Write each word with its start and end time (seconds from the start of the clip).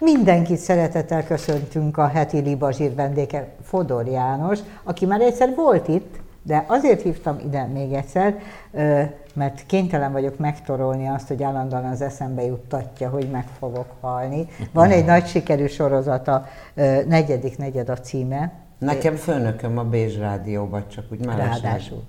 Mindenkit 0.00 0.58
szeretettel 0.58 1.24
köszöntünk 1.24 1.96
a 1.96 2.06
heti 2.06 2.38
Libazsír 2.38 2.94
vendége, 2.94 3.48
Fodor 3.62 4.06
János, 4.06 4.58
aki 4.82 5.06
már 5.06 5.20
egyszer 5.20 5.54
volt 5.56 5.88
itt, 5.88 6.16
de 6.42 6.64
azért 6.68 7.02
hívtam 7.02 7.38
ide 7.44 7.66
még 7.66 7.92
egyszer, 7.92 8.38
mert 9.34 9.66
kénytelen 9.66 10.12
vagyok 10.12 10.38
megtorolni 10.38 11.06
azt, 11.08 11.28
hogy 11.28 11.42
állandóan 11.42 11.84
az 11.84 12.00
eszembe 12.00 12.44
juttatja, 12.44 13.08
hogy 13.08 13.30
meg 13.30 13.44
fogok 13.58 13.86
halni. 14.00 14.46
Van 14.72 14.90
egy 14.90 15.04
nagy 15.04 15.26
sikerű 15.26 15.66
sorozata, 15.66 16.46
negyedik 17.08 17.58
negyed 17.58 17.88
a 17.88 17.96
címe. 17.96 18.52
Nekem 18.78 19.14
főnököm 19.14 19.78
a 19.78 19.84
Bézs 19.84 20.18
Rádióban, 20.18 20.84
csak 20.88 21.04
úgy 21.12 21.26
mellesleg. 21.26 21.62
Ráadásul. 21.62 22.02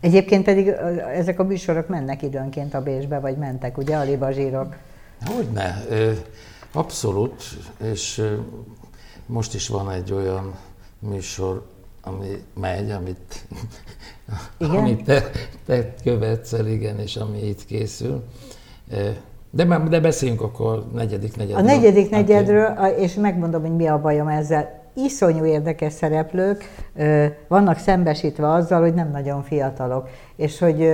Egyébként 0.00 0.44
pedig 0.44 0.68
ezek 1.14 1.38
a 1.38 1.44
műsorok 1.44 1.88
mennek 1.88 2.22
időnként 2.22 2.74
a 2.74 2.82
Bécsbe, 2.82 3.18
vagy 3.18 3.36
mentek, 3.36 3.78
ugye, 3.78 3.96
a 3.96 4.02
libazsírok? 4.02 4.76
Hogyne, 5.26 5.74
abszolút, 6.74 7.42
és 7.82 8.30
most 9.26 9.54
is 9.54 9.68
van 9.68 9.90
egy 9.90 10.12
olyan 10.12 10.54
műsor, 10.98 11.62
ami 12.02 12.42
megy, 12.60 12.90
amit, 12.90 13.46
igen? 14.58 14.76
amit 14.76 15.04
te, 15.04 15.30
te 15.66 15.94
követsz 16.02 16.52
el, 16.52 16.66
igen, 16.66 16.98
és 16.98 17.16
ami 17.16 17.46
itt 17.46 17.64
készül. 17.64 18.24
De, 19.50 19.78
de 19.88 20.00
beszéljünk 20.00 20.40
akkor 20.40 20.84
negyedik 20.92 21.36
negyedről. 21.36 21.64
A 21.64 21.66
negyedik 21.66 22.10
negyedről, 22.10 22.66
és 22.98 23.14
megmondom, 23.14 23.60
hogy 23.60 23.76
mi 23.76 23.86
a 23.86 24.00
bajom 24.00 24.28
ezzel. 24.28 24.82
Iszonyú 24.94 25.44
érdekes 25.44 25.92
szereplők 25.92 26.84
vannak 27.48 27.78
szembesítve 27.78 28.52
azzal, 28.52 28.80
hogy 28.80 28.94
nem 28.94 29.10
nagyon 29.10 29.42
fiatalok, 29.42 30.08
és 30.36 30.58
hogy 30.58 30.90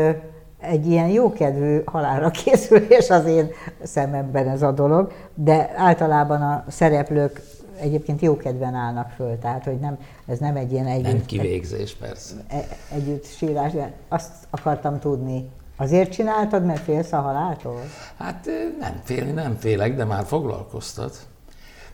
egy 0.61 0.87
ilyen 0.87 1.09
jókedvű 1.09 1.83
halálra 1.85 2.31
készülés 2.45 3.11
az 3.11 3.27
én 3.27 3.51
szememben 3.83 4.49
ez 4.49 4.63
a 4.63 4.73
dolog, 4.73 5.13
de 5.35 5.73
általában 5.77 6.43
a 6.43 6.65
szereplők 6.69 7.41
egyébként 7.81 8.21
jókedven 8.21 8.75
állnak 8.75 9.11
föl, 9.11 9.39
tehát 9.39 9.65
hogy 9.65 9.79
nem, 9.79 9.99
ez 10.27 10.39
nem 10.39 10.57
egy 10.57 10.73
ilyen 10.73 10.87
együtt... 10.87 11.13
Nem 11.13 11.25
kivégzés, 11.25 11.95
persze. 11.95 12.35
E, 12.49 12.67
együtt 12.93 13.27
sírás, 13.27 13.73
de 13.73 13.93
azt 14.09 14.33
akartam 14.51 14.99
tudni. 14.99 15.51
Azért 15.77 16.13
csináltad, 16.13 16.65
mert 16.65 16.83
félsz 16.83 17.13
a 17.13 17.21
haláltól? 17.21 17.81
Hát 18.17 18.49
nem 18.81 19.01
félni, 19.05 19.31
nem 19.31 19.57
félek, 19.59 19.97
de 19.97 20.05
már 20.05 20.25
foglalkoztat. 20.25 21.27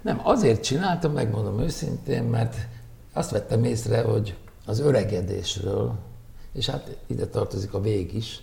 Nem, 0.03 0.21
azért 0.23 0.63
csináltam, 0.63 1.13
megmondom 1.13 1.61
őszintén, 1.61 2.23
mert 2.23 2.57
azt 3.13 3.31
vettem 3.31 3.65
észre, 3.65 4.03
hogy 4.03 4.37
az 4.67 4.81
öregedésről, 4.81 5.95
és 6.53 6.69
hát 6.69 6.97
ide 7.07 7.27
tartozik 7.27 7.75
a 7.75 7.81
vég 7.81 8.15
is, 8.15 8.41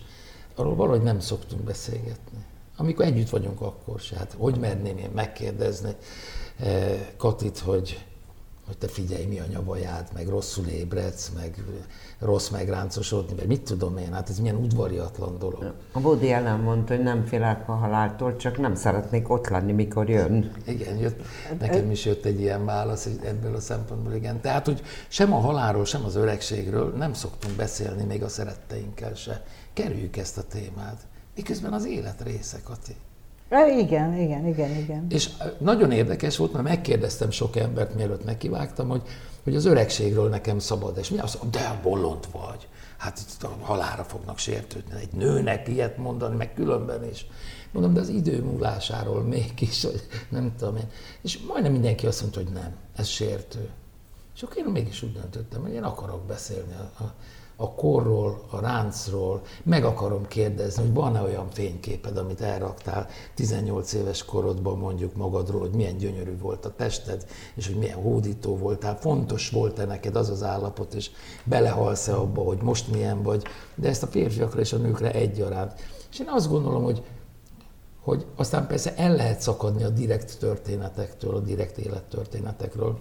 arról 0.54 0.74
valahogy 0.74 1.02
nem 1.02 1.20
szoktunk 1.20 1.62
beszélgetni. 1.62 2.44
Amikor 2.76 3.04
együtt 3.04 3.28
vagyunk, 3.28 3.60
akkor 3.60 4.00
se. 4.00 4.16
Hát 4.16 4.34
hogy 4.38 4.58
merném 4.58 4.98
én 4.98 5.10
megkérdezni 5.14 5.96
eh, 6.56 7.06
Katit, 7.16 7.58
hogy, 7.58 8.04
hogy 8.66 8.78
te 8.78 8.88
figyelj, 8.88 9.24
mi 9.24 9.38
a 9.38 9.44
nyavajád, 9.50 10.08
meg 10.14 10.28
rosszul 10.28 10.66
ébredsz, 10.66 11.30
meg 11.36 11.64
rossz 12.18 12.48
megráncosodni, 12.48 13.34
vagy 13.34 13.46
mit 13.46 13.62
tudom 13.62 13.96
én, 13.96 14.12
hát 14.12 14.28
ez 14.28 14.38
milyen 14.38 14.56
udvariatlan 14.56 15.38
dolog. 15.38 15.74
A 15.92 16.00
Bódi 16.00 16.32
ellen 16.32 16.60
mondta, 16.60 16.94
hogy 16.94 17.02
nem 17.02 17.24
félek 17.24 17.68
a 17.68 17.72
haláltól, 17.72 18.36
csak 18.36 18.58
nem 18.58 18.74
szeretnék 18.74 19.30
ott 19.30 19.48
lenni, 19.48 19.72
mikor 19.72 20.08
jön. 20.08 20.52
Igen, 20.66 20.96
jött, 20.96 21.22
nekem 21.58 21.90
is 21.90 22.04
jött 22.04 22.24
egy 22.24 22.40
ilyen 22.40 22.64
válasz 22.64 23.08
ebből 23.24 23.54
a 23.54 23.60
szempontból, 23.60 24.12
igen. 24.12 24.40
Tehát, 24.40 24.64
hogy 24.64 24.82
sem 25.08 25.32
a 25.32 25.38
halálról, 25.38 25.84
sem 25.84 26.04
az 26.04 26.14
öregségről 26.14 26.92
nem 26.96 27.12
szoktunk 27.12 27.56
beszélni 27.56 28.04
még 28.04 28.22
a 28.22 28.28
szeretteinkkel 28.28 29.14
se. 29.14 29.44
Kerüljük 29.72 30.16
ezt 30.16 30.38
a 30.38 30.42
témát. 30.42 31.06
Miközben 31.34 31.72
az 31.72 31.86
élet 31.86 32.22
része, 32.22 32.60
Kati. 32.64 32.96
Igen, 33.50 34.18
igen, 34.18 34.46
igen, 34.46 34.76
igen. 34.76 35.06
És 35.08 35.30
nagyon 35.58 35.90
érdekes 35.90 36.36
volt, 36.36 36.52
mert 36.52 36.64
megkérdeztem 36.64 37.30
sok 37.30 37.56
embert, 37.56 37.94
mielőtt 37.94 38.24
nekivágtam, 38.24 38.88
hogy 38.88 39.02
hogy 39.44 39.56
az 39.56 39.64
öregségről 39.64 40.28
nekem 40.28 40.58
szabad, 40.58 40.98
és 40.98 41.08
mi 41.08 41.18
azt 41.18 41.42
mondja, 41.42 41.60
de 41.60 41.80
bolond 41.82 42.26
vagy, 42.32 42.68
hát 42.96 43.18
itt 43.18 43.42
a 43.42 43.56
halára 43.60 44.04
fognak 44.04 44.38
sértődni, 44.38 44.94
egy 45.00 45.12
nőnek 45.12 45.68
ilyet 45.68 45.96
mondani, 45.96 46.36
meg 46.36 46.54
különben 46.54 47.04
is. 47.04 47.26
Mondom, 47.72 47.94
de 47.94 48.00
az 48.00 48.08
idő 48.08 48.42
múlásáról 48.42 49.22
mégis, 49.22 49.84
hogy 49.84 50.06
nem 50.28 50.54
tudom 50.58 50.76
én. 50.76 50.88
És 51.22 51.38
majdnem 51.38 51.72
mindenki 51.72 52.06
azt 52.06 52.20
mondta, 52.20 52.40
hogy 52.40 52.52
nem, 52.52 52.76
ez 52.96 53.06
sértő. 53.06 53.68
És 54.34 54.42
akkor 54.42 54.56
én 54.56 54.64
mégis 54.64 55.02
úgy 55.02 55.12
döntöttem, 55.12 55.62
hogy 55.62 55.72
én 55.72 55.82
akarok 55.82 56.26
beszélni 56.26 56.72
a, 56.72 57.02
a, 57.02 57.14
a 57.56 57.74
korról, 57.74 58.42
a 58.50 58.60
ráncról, 58.60 59.42
meg 59.62 59.84
akarom 59.84 60.26
kérdezni, 60.26 60.82
hogy 60.82 60.94
van-e 60.94 61.22
olyan 61.22 61.50
fényképed, 61.50 62.16
amit 62.16 62.40
elraktál 62.40 63.06
18 63.34 63.92
éves 63.92 64.24
korodban 64.24 64.78
mondjuk 64.78 65.16
magadról, 65.16 65.60
hogy 65.60 65.74
milyen 65.74 65.96
gyönyörű 65.96 66.38
volt 66.38 66.64
a 66.64 66.74
tested, 66.76 67.26
és 67.54 67.66
hogy 67.66 67.76
milyen 67.76 68.02
hódító 68.02 68.56
voltál, 68.56 68.96
fontos 68.96 69.50
volt-e 69.50 69.84
neked 69.84 70.16
az 70.16 70.30
az 70.30 70.42
állapot, 70.42 70.94
és 70.94 71.10
belehalsz-e 71.44 72.16
abba, 72.16 72.42
hogy 72.42 72.62
most 72.62 72.92
milyen 72.92 73.22
vagy, 73.22 73.42
de 73.74 73.88
ezt 73.88 74.02
a 74.02 74.06
férfiakra 74.06 74.60
és 74.60 74.72
a 74.72 74.76
nőkre 74.76 75.12
egyaránt. 75.12 75.72
És 76.10 76.20
én 76.20 76.28
azt 76.28 76.48
gondolom, 76.48 76.82
hogy 76.82 77.02
hogy 78.04 78.26
aztán 78.36 78.66
persze 78.66 78.94
el 78.96 79.16
lehet 79.16 79.40
szakadni 79.40 79.82
a 79.82 79.88
direkt 79.88 80.38
történetektől, 80.38 81.34
a 81.34 81.40
direkt 81.40 81.78
élettörténetekről. 81.78 82.98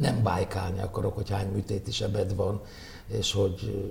Nem 0.00 0.22
bájkálni 0.22 0.80
akarok, 0.80 1.14
hogy 1.14 1.30
hány 1.30 1.48
műtéti 1.52 1.90
sebed 1.90 2.34
van, 2.34 2.60
és 3.06 3.32
hogy 3.32 3.90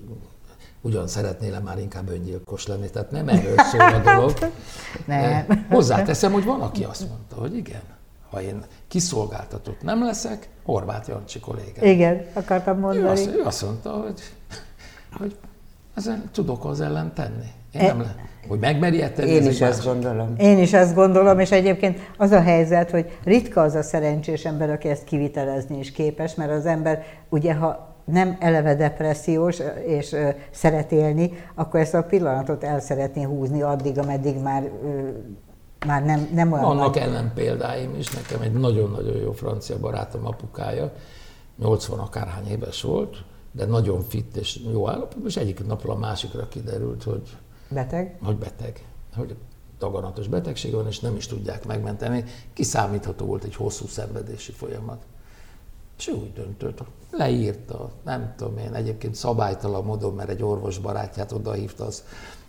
ugyan 0.81 1.07
szeretnél 1.07 1.59
már 1.59 1.79
inkább 1.79 2.09
öngyilkos 2.09 2.67
lenni. 2.67 2.89
Tehát 2.89 3.11
nem 3.11 3.27
erről 3.27 3.55
szól 3.71 3.81
a 3.81 3.99
dolog. 3.99 4.33
nem. 5.05 5.65
Hozzáteszem, 5.69 6.31
hogy 6.31 6.43
van, 6.43 6.61
aki 6.61 6.83
azt 6.83 7.07
mondta, 7.09 7.35
hogy 7.35 7.55
igen, 7.55 7.81
ha 8.29 8.41
én 8.41 8.65
kiszolgáltatott 8.87 9.81
nem 9.81 10.03
leszek, 10.03 10.49
Horváth 10.63 11.09
Jancsi 11.09 11.39
kollégám. 11.39 11.85
Igen, 11.85 12.25
akartam 12.33 12.79
mondani. 12.79 13.05
Ő 13.05 13.09
azt, 13.09 13.27
ő 13.27 13.43
azt 13.43 13.61
mondta, 13.61 13.91
hogy, 13.91 14.21
hogy 15.17 15.35
ezen 15.95 16.29
tudok 16.31 16.65
az 16.65 16.81
ellen 16.81 17.13
tenni. 17.13 17.51
Én 17.73 17.81
nem 17.85 18.27
hogy 18.47 18.59
megmerje 18.59 19.11
tenni. 19.11 19.29
Én 19.29 19.47
is 19.47 19.61
ezt 19.61 19.85
gondolom. 19.85 20.33
Én 20.37 20.57
is 20.57 20.73
ezt 20.73 20.95
gondolom, 20.95 21.39
és 21.39 21.51
egyébként 21.51 21.99
az 22.17 22.31
a 22.31 22.41
helyzet, 22.41 22.91
hogy 22.91 23.19
ritka 23.23 23.61
az 23.61 23.75
a 23.75 23.81
szerencsés 23.81 24.45
ember, 24.45 24.69
aki 24.69 24.87
ezt 24.87 25.03
kivitelezni 25.03 25.79
is 25.79 25.91
képes, 25.91 26.35
mert 26.35 26.51
az 26.51 26.65
ember 26.65 27.03
ugye, 27.29 27.53
ha 27.53 27.95
nem 28.05 28.37
eleve 28.39 28.75
depressziós 28.75 29.57
és 29.85 30.15
szeret 30.51 30.91
élni, 30.91 31.31
akkor 31.55 31.79
ezt 31.79 31.93
a 31.93 32.03
pillanatot 32.03 32.63
el 32.63 32.79
szeretné 32.79 33.23
húzni 33.23 33.61
addig, 33.61 33.97
ameddig 33.97 34.37
már 34.41 34.69
már 35.85 36.05
nem, 36.05 36.29
nem 36.33 36.51
olyan 36.51 36.63
Annak 36.63 36.93
nagy... 36.93 37.03
ellen 37.03 37.31
példáim 37.35 37.95
is, 37.95 38.09
nekem 38.09 38.41
egy 38.41 38.53
nagyon-nagyon 38.53 39.17
jó 39.17 39.31
francia 39.31 39.79
barátom 39.79 40.25
apukája, 40.25 40.91
80 41.59 41.99
akárhány 41.99 42.47
éves 42.47 42.81
volt, 42.81 43.23
de 43.51 43.65
nagyon 43.65 44.01
fit 44.01 44.35
és 44.35 44.59
jó 44.71 44.89
állapotban, 44.89 45.27
és 45.27 45.37
egyik 45.37 45.65
napról 45.65 45.95
a 45.95 45.99
másikra 45.99 46.47
kiderült, 46.47 47.03
hogy... 47.03 47.37
Beteg? 47.69 48.17
Hogy 48.23 48.37
beteg. 48.37 48.83
Hogy 49.15 49.35
daganatos 49.79 50.27
betegség 50.27 50.73
van, 50.73 50.87
és 50.87 50.99
nem 50.99 51.15
is 51.15 51.27
tudják 51.27 51.65
megmenteni. 51.65 52.23
Kiszámítható 52.53 53.25
volt 53.25 53.43
egy 53.43 53.55
hosszú 53.55 53.87
szenvedési 53.87 54.51
folyamat. 54.51 55.03
És 55.97 56.07
ő 56.07 56.13
úgy 56.13 56.33
döntött, 56.33 56.81
leírta, 57.11 57.91
nem 58.03 58.33
tudom 58.37 58.57
én, 58.57 58.73
egyébként 58.73 59.15
szabálytalan 59.15 59.83
módon, 59.83 60.13
mert 60.13 60.29
egy 60.29 60.43
orvos 60.43 60.77
barátját 60.77 61.31
odahívta, 61.31 61.85
az 61.85 62.03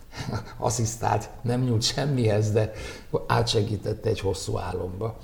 asszisztált, 0.57 1.29
nem 1.41 1.61
nyújt 1.61 1.81
semmihez, 1.81 2.51
de 2.51 2.71
átsegítette 3.27 4.09
egy 4.09 4.19
hosszú 4.19 4.57
álomba. 4.57 5.17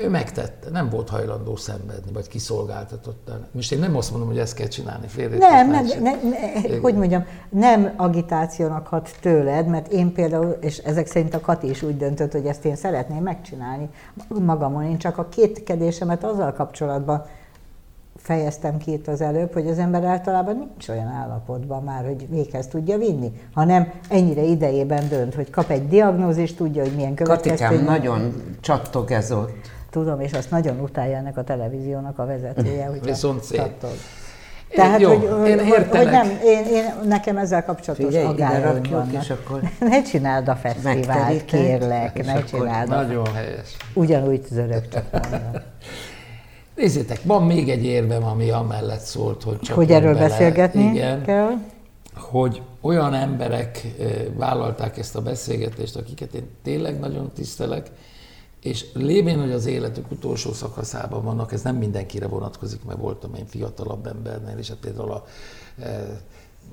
Ő 0.00 0.08
megtette, 0.08 0.70
nem 0.70 0.88
volt 0.88 1.08
hajlandó 1.08 1.56
szenvedni, 1.56 2.12
vagy 2.12 2.28
kiszolgáltatottan. 2.28 3.46
Most 3.52 3.72
én 3.72 3.78
nem 3.78 3.96
azt 3.96 4.10
mondom, 4.10 4.28
hogy 4.28 4.38
ezt 4.38 4.54
kell 4.54 4.66
csinálni, 4.66 5.06
félre. 5.06 5.36
Nem, 5.36 5.70
nem, 5.70 5.86
nem, 5.86 6.02
nem, 6.02 6.80
hogy 6.80 6.94
mondjam, 6.94 7.24
nem 7.48 7.92
agitációnak 7.96 8.86
hat 8.86 9.10
tőled, 9.20 9.66
mert 9.66 9.92
én 9.92 10.12
például, 10.12 10.56
és 10.60 10.78
ezek 10.78 11.06
szerint 11.06 11.34
a 11.34 11.40
Kati 11.40 11.68
is 11.68 11.82
úgy 11.82 11.96
döntött, 11.96 12.32
hogy 12.32 12.46
ezt 12.46 12.64
én 12.64 12.76
szeretném 12.76 13.22
megcsinálni 13.22 13.88
magamon. 14.28 14.84
Én 14.84 14.98
csak 14.98 15.18
a 15.18 15.28
kétkedésemet 15.28 16.24
azzal 16.24 16.52
kapcsolatban 16.52 17.24
fejeztem 18.16 18.78
ki 18.78 18.92
itt 18.92 19.08
az 19.08 19.20
előbb, 19.20 19.52
hogy 19.52 19.68
az 19.68 19.78
ember 19.78 20.04
általában 20.04 20.56
nincs 20.56 20.88
olyan 20.88 21.06
állapotban 21.06 21.82
már, 21.82 22.04
hogy 22.04 22.28
véghez 22.28 22.66
tudja 22.66 22.98
vinni, 22.98 23.32
hanem 23.54 23.92
ennyire 24.08 24.42
idejében 24.42 25.08
dönt, 25.08 25.34
hogy 25.34 25.50
kap 25.50 25.70
egy 25.70 25.88
diagnózist, 25.88 26.56
tudja, 26.56 26.82
hogy 26.82 26.94
milyen 26.94 27.14
következmények. 27.14 27.68
Katikám, 27.68 28.00
nagyon 28.00 28.34
csattog 28.60 29.10
ez 29.10 29.32
ott. 29.32 29.76
Tudom, 29.90 30.20
és 30.20 30.32
azt 30.32 30.50
nagyon 30.50 30.80
utálja 30.80 31.16
ennek 31.16 31.36
a 31.36 31.44
televíziónak 31.44 32.18
a 32.18 32.26
vezetője, 32.26 32.86
hogy 32.90 33.02
Viszont 33.02 33.50
csattog. 33.50 33.90
Tehát, 34.68 35.00
Jó, 35.00 35.14
hogy, 35.14 35.48
én 35.48 35.66
hogy, 35.66 35.86
hogy 35.88 36.10
nem, 36.10 36.28
én, 36.44 36.64
én, 36.64 36.84
nekem 37.04 37.36
ezzel 37.36 37.64
kapcsolatos 37.64 38.06
Figyelj, 38.06 38.36
vannak. 38.90 39.12
És 39.22 39.30
akkor 39.30 39.60
ne 39.90 40.02
csináld 40.02 40.48
a 40.48 40.56
fesztivált, 40.56 41.44
kérlek, 41.44 42.24
ne 42.24 42.44
csináld. 42.44 42.88
Nagyon 42.88 43.34
helyes. 43.34 43.76
Ugyanúgy 43.94 44.44
zörög 44.50 44.88
csak 44.88 45.04
mondom. 45.12 45.62
Nézzétek, 46.74 47.20
van 47.22 47.42
még 47.42 47.68
egy 47.68 47.84
érvem, 47.84 48.24
ami 48.24 48.50
amellett 48.50 49.00
szólt, 49.00 49.42
hogy 49.42 49.60
csak 49.60 49.76
Hogy 49.76 49.90
erről 49.90 50.14
bele, 50.14 50.28
beszélgetni 50.28 50.82
igen, 50.82 51.22
kell. 51.22 51.50
Hogy 52.14 52.62
olyan 52.80 53.14
emberek 53.14 53.86
vállalták 54.36 54.98
ezt 54.98 55.16
a 55.16 55.20
beszélgetést, 55.20 55.96
akiket 55.96 56.34
én 56.34 56.50
tényleg 56.62 56.98
nagyon 56.98 57.30
tisztelek, 57.34 57.90
És 58.62 58.84
lévén, 58.94 59.40
hogy 59.40 59.52
az 59.52 59.66
életük 59.66 60.10
utolsó 60.10 60.52
szakaszában 60.52 61.24
vannak, 61.24 61.52
ez 61.52 61.62
nem 61.62 61.76
mindenkire 61.76 62.26
vonatkozik, 62.26 62.84
mert 62.84 62.98
voltam 62.98 63.34
én 63.34 63.46
fiatalabb 63.46 64.06
embernél, 64.06 64.58
és 64.58 64.68
hát 64.68 64.78
például 64.78 65.10
a 65.10 65.24
e, 65.82 66.20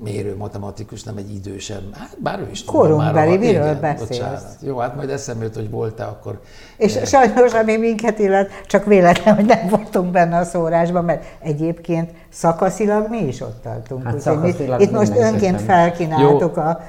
mérő 0.02 0.36
matematikus, 0.36 1.02
nem 1.02 1.16
egy 1.16 1.34
idősebb, 1.34 1.94
hát 1.94 2.16
bár 2.22 2.40
ő 2.40 2.48
is 2.50 2.64
Korunkbeli, 2.64 3.28
már, 3.30 3.38
miről 3.38 3.62
igen, 3.62 3.80
beszélsz? 3.80 4.08
Bocsánat. 4.08 4.56
Jó, 4.60 4.78
hát 4.78 4.96
majd 4.96 5.10
eszembe 5.10 5.44
jut, 5.44 5.54
hogy 5.54 5.70
volt-e 5.70 6.04
akkor. 6.04 6.40
És 6.76 6.96
e... 6.96 7.04
sajnos, 7.04 7.52
ami 7.52 7.76
minket 7.76 8.18
illet, 8.18 8.50
csak 8.66 8.84
véletlen, 8.84 9.34
hogy 9.34 9.44
nem 9.44 9.68
voltunk 9.68 10.10
benne 10.10 10.36
a 10.36 10.44
szórásban, 10.44 11.04
mert 11.04 11.24
egyébként 11.40 12.10
szakaszilag 12.28 13.08
mi 13.08 13.18
is 13.18 13.40
ott 13.40 13.62
tartunk. 13.62 14.02
Hát 14.02 14.40
mi, 14.40 14.54
itt 14.78 14.90
most 14.90 15.16
önként 15.16 15.60
felkínáltuk 15.60 16.56
Jó. 16.56 16.62
a 16.62 16.80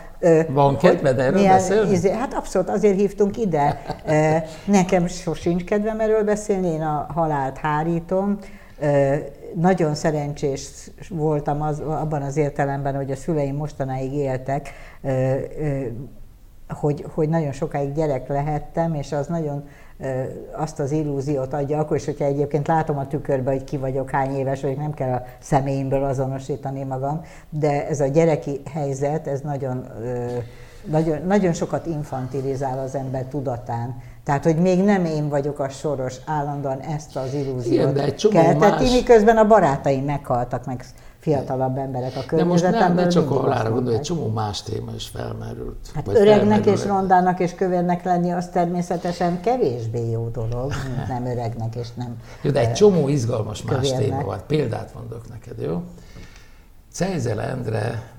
van 0.49 0.77
kedved 0.77 1.19
erről 1.19 1.39
milyen, 1.39 1.53
beszélni? 1.53 1.91
Izé, 1.91 2.11
hát 2.11 2.33
abszolút 2.33 2.69
azért 2.69 2.95
hívtunk 2.95 3.37
ide. 3.37 3.81
Nekem 4.65 5.07
sosincs 5.07 5.63
kedvem 5.63 5.99
erről 5.99 6.23
beszélni, 6.23 6.67
én 6.67 6.81
a 6.81 7.07
halált 7.13 7.57
hárítom. 7.57 8.37
Nagyon 9.55 9.95
szerencsés 9.95 10.89
voltam 11.09 11.61
az, 11.61 11.79
abban 11.79 12.21
az 12.21 12.37
értelemben, 12.37 12.95
hogy 12.95 13.11
a 13.11 13.15
szüleim 13.15 13.55
mostanáig 13.55 14.13
éltek, 14.13 14.69
hogy, 16.69 17.05
hogy 17.13 17.29
nagyon 17.29 17.51
sokáig 17.51 17.93
gyerek 17.93 18.27
lehettem, 18.27 18.93
és 18.93 19.11
az 19.11 19.27
nagyon 19.27 19.67
azt 20.51 20.79
az 20.79 20.91
illúziót 20.91 21.53
adja, 21.53 21.79
akkor 21.79 21.97
is, 21.97 22.05
hogyha 22.05 22.25
egyébként 22.25 22.67
látom 22.67 22.97
a 22.97 23.07
tükörbe, 23.07 23.51
hogy 23.51 23.63
ki 23.63 23.77
vagyok, 23.77 24.09
hány 24.09 24.35
éves 24.35 24.61
vagyok, 24.61 24.77
nem 24.77 24.93
kell 24.93 25.13
a 25.13 25.23
személyemből 25.39 26.03
azonosítani 26.03 26.83
magam, 26.83 27.21
de 27.49 27.87
ez 27.87 27.99
a 27.99 28.07
gyereki 28.07 28.61
helyzet, 28.71 29.27
ez 29.27 29.41
nagyon, 29.41 29.85
nagyon, 30.85 31.21
nagyon 31.25 31.53
sokat 31.53 31.85
infantilizál 31.85 32.79
az 32.79 32.95
ember 32.95 33.23
tudatán. 33.23 34.01
Tehát, 34.23 34.43
hogy 34.43 34.55
még 34.55 34.83
nem 34.83 35.05
én 35.05 35.29
vagyok 35.29 35.59
a 35.59 35.69
soros, 35.69 36.15
állandóan 36.25 36.79
ezt 36.79 37.15
az 37.15 37.33
illúziót 37.33 38.15
kelteti, 38.29 38.91
miközben 38.91 39.37
a 39.37 39.47
barátaim 39.47 40.03
meghaltak, 40.03 40.65
meg 40.65 40.85
fiatalabb 41.27 41.77
emberek 41.77 42.15
a 42.15 42.23
környezetemből. 42.25 42.69
De 42.69 42.79
most 42.79 42.95
ne, 42.95 43.03
ne 43.03 43.07
csak 43.07 43.31
a 43.31 43.69
gondolj, 43.71 43.95
egy 43.95 44.01
csomó 44.01 44.27
más 44.27 44.63
téma 44.63 44.91
is 44.95 45.07
felmerült. 45.07 45.91
Hát 45.93 46.07
öregnek 46.07 46.65
és 46.65 46.85
rondának 46.85 47.39
és 47.39 47.53
kövérnek 47.53 48.03
lenni, 48.03 48.31
az 48.31 48.47
természetesen 48.47 49.41
kevésbé 49.41 50.09
jó 50.09 50.29
dolog, 50.29 50.73
mint 50.95 51.07
nem 51.07 51.25
öregnek 51.25 51.75
és 51.75 51.87
nem 51.93 52.17
Jó, 52.41 52.51
de 52.51 52.59
egy 52.59 52.73
csomó 52.73 53.07
izgalmas 53.07 53.61
más 53.61 53.75
kövérnek. 53.75 54.01
téma 54.01 54.23
van. 54.23 54.39
Példát 54.47 54.93
mondok 54.93 55.29
neked, 55.29 55.61
jó? 55.61 55.83
Cejzel 56.91 57.41
Endre 57.41 58.11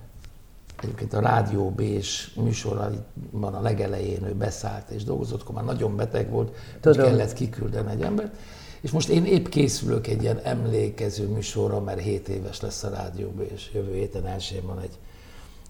egyébként 0.83 1.13
a 1.13 1.21
Rádió 1.21 1.71
B 1.71 1.81
és 1.81 2.31
műsorban 2.37 3.55
a 3.55 3.61
legelején 3.61 4.25
ő 4.25 4.35
beszállt 4.35 4.91
és 4.91 5.05
dolgozott, 5.05 5.41
akkor 5.43 5.55
már 5.55 5.65
nagyon 5.65 5.97
beteg 5.97 6.31
volt, 6.31 6.57
Tudom. 6.81 7.01
hogy 7.03 7.09
kellett 7.11 7.33
kiküldeni 7.33 7.91
egy 7.91 8.03
embert. 8.03 8.37
És 8.81 8.91
most 8.91 9.09
én 9.09 9.25
épp 9.25 9.47
készülök 9.47 10.07
egy 10.07 10.23
ilyen 10.23 10.39
emlékező 10.39 11.29
műsorra, 11.29 11.81
mert 11.81 12.01
7 12.01 12.29
éves 12.29 12.61
lesz 12.61 12.83
a 12.83 12.89
rádióban, 12.89 13.47
és 13.55 13.71
jövő 13.75 13.95
héten 13.95 14.27
elsőn 14.27 14.67
van 14.67 14.81
egy 14.81 14.99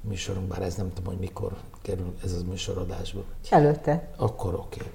műsorunk, 0.00 0.46
bár 0.46 0.62
ez 0.62 0.74
nem 0.74 0.92
tudom, 0.94 1.12
hogy 1.12 1.20
mikor 1.20 1.56
kerül 1.82 2.14
ez 2.24 2.32
az 2.32 2.42
műsoradásba. 2.42 3.24
Előtte. 3.50 4.08
Akkor 4.16 4.54
oké. 4.54 4.80
Okay. 4.80 4.92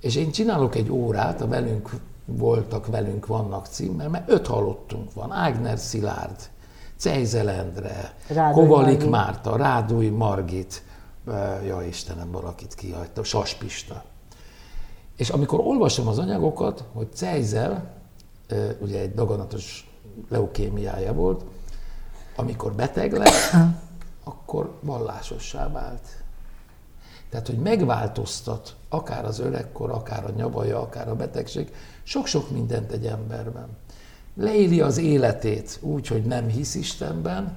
És 0.00 0.16
én 0.16 0.30
csinálok 0.30 0.74
egy 0.74 0.90
órát, 0.90 1.40
a 1.40 1.46
velünk 1.46 1.90
voltak, 2.24 2.86
velünk 2.86 3.26
vannak 3.26 3.66
címmel, 3.66 4.08
mert 4.08 4.30
öt 4.30 4.46
halottunk 4.46 5.12
van. 5.14 5.32
Ágner 5.32 5.78
Szilárd, 5.78 6.50
Cejzel 6.96 7.50
Endre, 7.50 8.14
Kovalik 8.28 8.68
Margit. 8.68 9.10
Márta, 9.10 9.56
Rádúj 9.56 10.08
Margit, 10.08 10.82
ja 11.66 11.82
Istenem, 11.88 12.30
valakit 12.30 12.74
kihagyta, 12.74 13.24
Saspista. 13.24 14.04
És 15.20 15.30
amikor 15.30 15.60
olvasom 15.60 16.06
az 16.08 16.18
anyagokat, 16.18 16.84
hogy 16.92 17.08
Cejzel, 17.12 17.94
ugye 18.78 19.00
egy 19.00 19.14
daganatos 19.14 19.90
leukémiája 20.28 21.12
volt, 21.12 21.44
amikor 22.36 22.72
beteg 22.72 23.12
lett, 23.12 23.54
akkor 24.24 24.78
vallásossá 24.80 25.68
vált. 25.68 26.08
Tehát, 27.30 27.46
hogy 27.46 27.58
megváltoztat 27.58 28.76
akár 28.88 29.24
az 29.24 29.38
öregkor, 29.38 29.90
akár 29.90 30.24
a 30.24 30.30
nyabaja, 30.36 30.80
akár 30.80 31.08
a 31.08 31.16
betegség, 31.16 31.72
sok-sok 32.02 32.50
mindent 32.50 32.92
egy 32.92 33.06
emberben. 33.06 33.68
Leéli 34.34 34.80
az 34.80 34.98
életét 34.98 35.78
úgy, 35.80 36.06
hogy 36.06 36.24
nem 36.24 36.48
hisz 36.48 36.74
Istenben, 36.74 37.56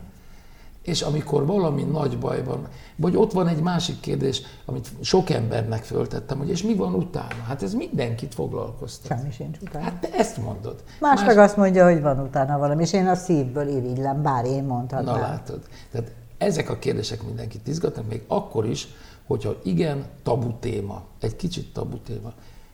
és 0.83 1.01
amikor 1.01 1.45
valami 1.45 1.83
nagy 1.83 2.17
bajban, 2.17 2.67
vagy 2.95 3.15
ott 3.15 3.31
van 3.31 3.47
egy 3.47 3.61
másik 3.61 3.99
kérdés, 3.99 4.41
amit 4.65 4.87
sok 5.01 5.29
embernek 5.29 5.83
föltettem, 5.83 6.37
hogy 6.37 6.49
és 6.49 6.63
mi 6.63 6.75
van 6.75 6.93
utána? 6.93 7.43
Hát 7.47 7.63
ez 7.63 7.73
mindenkit 7.73 8.33
foglalkoztat. 8.33 9.17
Semmi 9.17 9.31
sincs 9.31 9.57
utána. 9.61 9.83
Hát 9.83 9.95
te 9.95 10.09
ezt 10.13 10.37
mondod. 10.37 10.83
Más, 10.99 11.19
Más 11.19 11.27
meg 11.27 11.37
azt 11.37 11.57
mondja, 11.57 11.85
hogy 11.85 12.01
van 12.01 12.19
utána 12.19 12.57
valami, 12.57 12.81
és 12.81 12.93
én 12.93 13.07
a 13.07 13.15
szívből 13.15 13.67
irigylem, 13.67 14.21
bár 14.21 14.45
én 14.45 14.63
mondhatnám. 14.63 15.15
Na 15.15 15.21
látod. 15.21 15.59
Tehát 15.91 16.11
ezek 16.37 16.69
a 16.69 16.79
kérdések 16.79 17.23
mindenkit 17.23 17.67
izgatnak, 17.67 18.07
még 18.09 18.23
akkor 18.27 18.65
is, 18.65 18.87
hogyha 19.27 19.55
igen, 19.63 20.05
tabu 20.23 20.53
téma, 20.59 21.03
egy 21.19 21.35
kicsit 21.35 21.73
tabu 21.73 21.97
téma. 21.97 22.33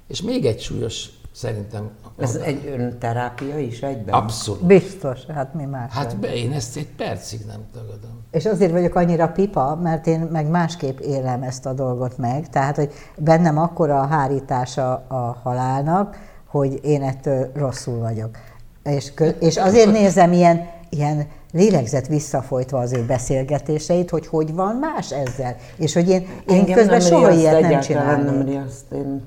És 0.10 0.22
még 0.22 0.46
egy 0.46 0.60
súlyos 0.60 1.10
Szerintem. 1.32 1.90
Ez 2.18 2.36
oda. 2.36 2.46
egy 2.46 2.76
önterápia 2.78 3.60
is 3.60 3.82
egyben? 3.82 4.14
Abszolút. 4.14 4.66
Biztos, 4.66 5.20
hát 5.26 5.54
mi 5.54 5.64
más. 5.64 5.92
Hát 5.92 6.18
be, 6.18 6.36
én 6.36 6.52
ezt 6.52 6.78
egy 6.78 6.88
percig 6.98 7.40
nem 7.48 7.60
tagadom. 7.74 8.24
És 8.32 8.46
azért 8.46 8.72
vagyok 8.72 8.96
annyira 8.96 9.28
pipa, 9.28 9.76
mert 9.76 10.08
én 10.08 10.20
meg 10.20 10.48
másképp 10.48 11.00
élem 11.00 11.44
ezt 11.44 11.66
a 11.66 11.74
dolgot 11.74 12.18
meg. 12.18 12.50
Tehát, 12.50 12.76
hogy 12.76 12.92
bennem 13.18 13.58
akkora 13.58 14.02
a 14.02 14.06
hárítása 14.06 14.94
a 15.08 15.40
halálnak, 15.44 16.18
hogy 16.46 16.80
én 16.84 17.04
ettől 17.04 17.52
rosszul 17.54 18.00
vagyok. 18.00 18.38
És, 18.84 19.14
és 19.40 19.58
azért 19.58 19.92
nézem 19.92 20.34
ilyen, 20.34 20.68
ilyen 20.90 21.28
lélegzet 21.52 22.08
visszafolytva 22.08 22.80
az 22.80 22.94
ő 22.94 23.06
beszélgetéseit, 23.06 24.10
hogy 24.10 24.28
hogy 24.28 24.54
van 24.54 24.76
más 24.76 25.12
ezzel. 25.12 25.56
És 25.78 25.94
hogy 25.94 26.10
én, 26.10 26.28
én 26.48 26.66
közben 26.74 27.00
soha 27.00 27.32
ilyet 27.32 27.62
nem 27.62 27.80
csinálnék. 27.80 28.26
Nem 28.26 28.48
én 28.92 29.24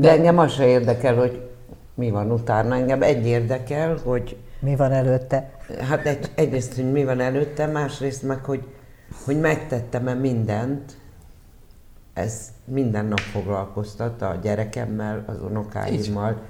de 0.00 0.10
engem 0.10 0.38
az 0.38 0.52
se 0.52 0.66
érdekel, 0.66 1.14
hogy 1.14 1.48
mi 1.94 2.10
van 2.10 2.30
utána. 2.30 2.74
Engem 2.74 3.02
egy 3.02 3.26
érdekel, 3.26 3.98
hogy... 4.04 4.36
Mi 4.60 4.76
van 4.76 4.92
előtte? 4.92 5.50
Hát 5.88 6.06
egy, 6.06 6.30
egyrészt, 6.34 6.74
hogy 6.74 6.92
mi 6.92 7.04
van 7.04 7.20
előtte, 7.20 7.66
másrészt 7.66 8.22
meg, 8.22 8.44
hogy, 8.44 8.64
hogy 9.24 9.40
megtettem-e 9.40 10.14
mindent, 10.14 10.96
ez 12.12 12.48
minden 12.64 13.06
nap 13.06 13.18
foglalkoztat 13.18 14.22
a 14.22 14.38
gyerekemmel, 14.42 15.24
az 15.26 15.42
unokáimmal. 15.42 16.40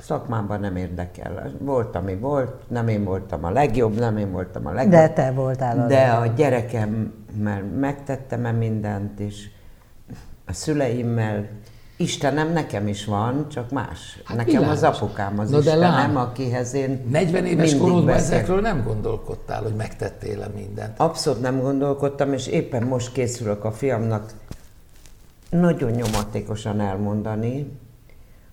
Szakmában 0.00 0.60
nem 0.60 0.76
érdekel. 0.76 1.52
Volt, 1.58 1.96
ami 1.96 2.16
volt, 2.16 2.68
nem 2.68 2.88
én 2.88 3.04
voltam 3.04 3.44
a 3.44 3.50
legjobb, 3.50 3.98
nem 3.98 4.16
én 4.16 4.30
voltam 4.30 4.66
a 4.66 4.72
legjobb. 4.72 4.92
De 4.92 5.08
te 5.08 5.30
voltál 5.30 5.78
a 5.78 5.86
De 5.86 6.08
a 6.08 6.26
gyerekemmel 6.26 7.62
megtettem-e 7.80 8.52
mindent, 8.52 9.20
és 9.20 9.48
a 10.46 10.52
szüleimmel 10.52 11.48
Istenem 12.00 12.52
nekem 12.52 12.86
is 12.86 13.04
van, 13.04 13.48
csak 13.48 13.70
más. 13.70 14.20
Hát 14.24 14.36
nekem 14.36 14.60
világos. 14.60 14.82
az 14.82 14.82
apukám 14.82 15.38
az 15.38 15.50
Na 15.50 15.58
Istenem, 15.58 15.80
lám, 15.80 16.16
akihez 16.16 16.74
én 16.74 17.06
40 17.10 17.46
éves 17.46 17.76
korodban 17.76 18.14
ezekről 18.14 18.60
nem 18.60 18.82
gondolkodtál, 18.82 19.62
hogy 19.62 19.74
megtettél-e 19.74 20.50
mindent? 20.54 20.98
Abszolút 20.98 21.40
nem 21.40 21.60
gondolkodtam, 21.60 22.32
és 22.32 22.46
éppen 22.46 22.82
most 22.82 23.12
készülök 23.12 23.64
a 23.64 23.72
fiamnak 23.72 24.32
nagyon 25.50 25.90
nyomatékosan 25.90 26.80
elmondani, 26.80 27.78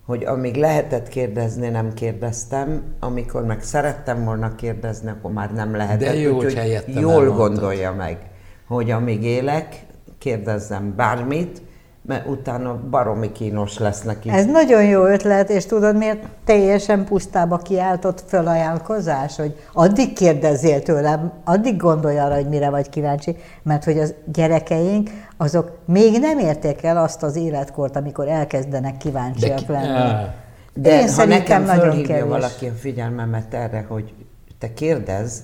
hogy 0.04 0.24
amíg 0.24 0.56
lehetett 0.56 1.08
kérdezni, 1.08 1.68
nem 1.68 1.94
kérdeztem, 1.94 2.82
amikor 3.00 3.44
meg 3.44 3.62
szerettem 3.62 4.24
volna 4.24 4.54
kérdezni, 4.54 5.10
akkor 5.10 5.32
már 5.32 5.52
nem 5.52 5.76
lehetett. 5.76 6.08
De 6.08 6.14
jó, 6.14 6.36
hogy 6.36 6.82
jól 6.86 7.12
elmondtad. 7.12 7.36
gondolja 7.36 7.92
meg, 7.92 8.30
hogy 8.66 8.90
amíg 8.90 9.22
élek, 9.22 9.86
kérdezzem 10.18 10.94
bármit, 10.96 11.62
mert 12.08 12.26
utána 12.26 12.80
baromi 12.90 13.32
kínos 13.32 13.78
lesz 13.78 14.02
neki. 14.02 14.30
Ez 14.30 14.46
nagyon 14.46 14.84
jó 14.84 15.04
ötlet, 15.04 15.50
és 15.50 15.66
tudod 15.66 15.96
miért 15.96 16.26
teljesen 16.44 17.04
pusztába 17.04 17.56
kiáltott 17.56 18.24
fölajánlkozás, 18.26 19.36
hogy 19.36 19.56
addig 19.72 20.12
kérdezzél 20.12 20.82
tőlem, 20.82 21.32
addig 21.44 21.76
gondolj 21.76 22.18
arra, 22.18 22.34
hogy 22.34 22.48
mire 22.48 22.70
vagy 22.70 22.88
kíváncsi, 22.88 23.36
mert 23.62 23.84
hogy 23.84 23.98
az 23.98 24.14
gyerekeink, 24.32 25.10
azok 25.36 25.78
még 25.84 26.20
nem 26.20 26.38
érték 26.38 26.82
el 26.82 26.96
azt 26.96 27.22
az 27.22 27.36
életkort, 27.36 27.96
amikor 27.96 28.28
elkezdenek 28.28 28.96
kíváncsiak 28.96 29.60
De, 29.60 29.72
lenni. 29.72 30.26
De 30.74 31.00
Én 31.00 31.12
ha 31.12 31.24
nekem 31.24 31.64
nagyon 31.64 32.02
kevés. 32.02 32.22
valaki 32.28 32.66
a 32.66 32.72
figyelmemet 32.72 33.54
erre, 33.54 33.84
hogy 33.88 34.14
te 34.58 34.72
kérdez, 34.74 35.42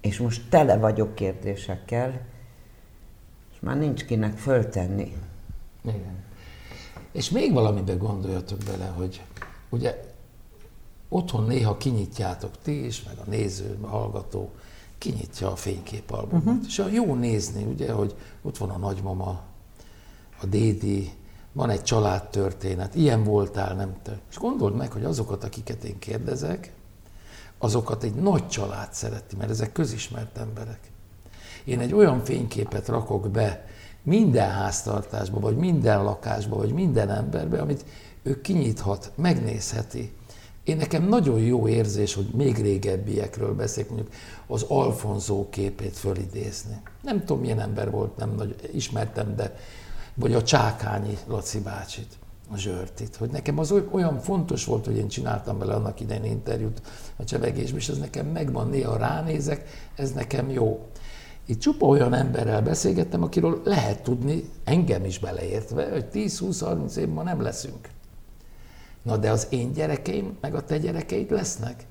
és 0.00 0.18
most 0.18 0.42
tele 0.50 0.76
vagyok 0.76 1.14
kérdésekkel, 1.14 2.12
és 3.52 3.56
már 3.60 3.78
nincs 3.78 4.04
kinek 4.04 4.36
föltenni. 4.36 5.12
Igen. 5.84 6.24
És 7.12 7.30
még 7.30 7.52
valamibe 7.52 7.94
gondoljatok 7.94 8.58
bele, 8.58 8.86
hogy 8.86 9.22
ugye 9.68 10.14
otthon 11.08 11.44
néha 11.44 11.76
kinyitjátok 11.76 12.50
ti 12.62 12.84
is, 12.84 13.02
meg 13.02 13.18
a 13.18 13.30
néző, 13.30 13.78
a 13.80 13.86
hallgató, 13.86 14.50
kinyitja 14.98 15.50
a 15.50 15.56
fényképalbumot. 15.56 16.44
Uh-huh. 16.46 16.64
És 16.66 16.78
a 16.78 16.88
jó 16.88 17.14
nézni, 17.14 17.64
ugye, 17.64 17.92
hogy 17.92 18.14
ott 18.42 18.58
van 18.58 18.70
a 18.70 18.76
nagymama, 18.76 19.42
a 20.40 20.46
dédi, 20.46 21.12
van 21.52 21.70
egy 21.70 21.82
családtörténet, 21.82 22.94
ilyen 22.94 23.24
voltál, 23.24 23.74
nem 23.74 23.96
te. 24.02 24.18
És 24.30 24.36
gondold 24.36 24.74
meg, 24.74 24.92
hogy 24.92 25.04
azokat, 25.04 25.44
akiket 25.44 25.84
én 25.84 25.98
kérdezek, 25.98 26.72
azokat 27.58 28.02
egy 28.02 28.14
nagy 28.14 28.48
család 28.48 28.92
szereti, 28.92 29.36
mert 29.36 29.50
ezek 29.50 29.72
közismert 29.72 30.38
emberek. 30.38 30.90
Én 31.64 31.80
egy 31.80 31.92
olyan 31.92 32.24
fényképet 32.24 32.88
rakok 32.88 33.30
be 33.30 33.66
minden 34.02 34.50
háztartásba, 34.50 35.40
vagy 35.40 35.56
minden 35.56 36.04
lakásba, 36.04 36.56
vagy 36.56 36.72
minden 36.72 37.10
emberbe, 37.10 37.60
amit 37.60 37.84
ő 38.22 38.40
kinyithat, 38.40 39.12
megnézheti. 39.14 40.12
Én 40.64 40.76
nekem 40.76 41.08
nagyon 41.08 41.40
jó 41.40 41.68
érzés, 41.68 42.14
hogy 42.14 42.28
még 42.34 42.56
régebbiekről 42.56 43.54
beszélek, 43.54 43.90
mondjuk 43.90 44.14
az 44.46 44.62
Alfonzó 44.62 45.48
képét 45.48 45.96
fölidézni. 45.96 46.80
Nem 47.02 47.18
tudom, 47.18 47.40
milyen 47.40 47.60
ember 47.60 47.90
volt, 47.90 48.16
nem 48.16 48.34
nagy, 48.34 48.70
ismertem, 48.72 49.36
de 49.36 49.56
vagy 50.14 50.34
a 50.34 50.42
Csákányi 50.42 51.18
Laci 51.26 51.60
bácsit, 51.60 52.18
a 52.52 52.56
Zsörtit, 52.56 53.16
hogy 53.16 53.30
nekem 53.30 53.58
az 53.58 53.74
olyan 53.90 54.18
fontos 54.18 54.64
volt, 54.64 54.84
hogy 54.84 54.96
én 54.96 55.08
csináltam 55.08 55.58
bele 55.58 55.74
annak 55.74 56.00
idején 56.00 56.24
interjút 56.24 56.82
a 57.16 57.24
csevegésbe, 57.24 57.76
és 57.76 57.88
ez 57.88 57.98
nekem 57.98 58.26
megvan, 58.26 58.68
néha 58.68 58.96
ránézek, 58.96 59.68
ez 59.94 60.12
nekem 60.12 60.50
jó. 60.50 60.86
Itt 61.50 61.60
csupa 61.60 61.86
olyan 61.86 62.14
emberrel 62.14 62.62
beszélgettem, 62.62 63.22
akiről 63.22 63.60
lehet 63.64 64.02
tudni, 64.02 64.50
engem 64.64 65.04
is 65.04 65.18
beleértve, 65.18 65.90
hogy 65.90 66.06
10-20-30 66.12 66.96
év 66.96 67.08
ma 67.08 67.22
nem 67.22 67.42
leszünk. 67.42 67.88
Na 69.02 69.16
de 69.16 69.30
az 69.30 69.46
én 69.50 69.72
gyerekeim, 69.72 70.36
meg 70.40 70.54
a 70.54 70.64
te 70.64 70.78
gyerekeid 70.78 71.30
lesznek? 71.30 71.86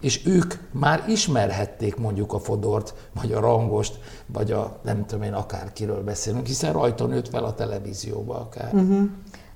És 0.00 0.26
ők 0.26 0.54
már 0.70 1.04
ismerhették 1.08 1.96
mondjuk 1.96 2.32
a 2.32 2.38
Fodort, 2.38 2.94
vagy 3.20 3.32
a 3.32 3.40
Rangost, 3.40 3.98
vagy 4.26 4.52
a 4.52 4.80
nem 4.82 5.06
tudom 5.06 5.24
én 5.24 5.32
akárkiről 5.32 6.02
beszélünk, 6.02 6.46
hiszen 6.46 6.72
rajta 6.72 7.06
nőtt 7.06 7.28
fel 7.28 7.44
a 7.44 7.54
televízióba 7.54 8.40
akár. 8.40 8.74
Uh-huh. 8.74 9.10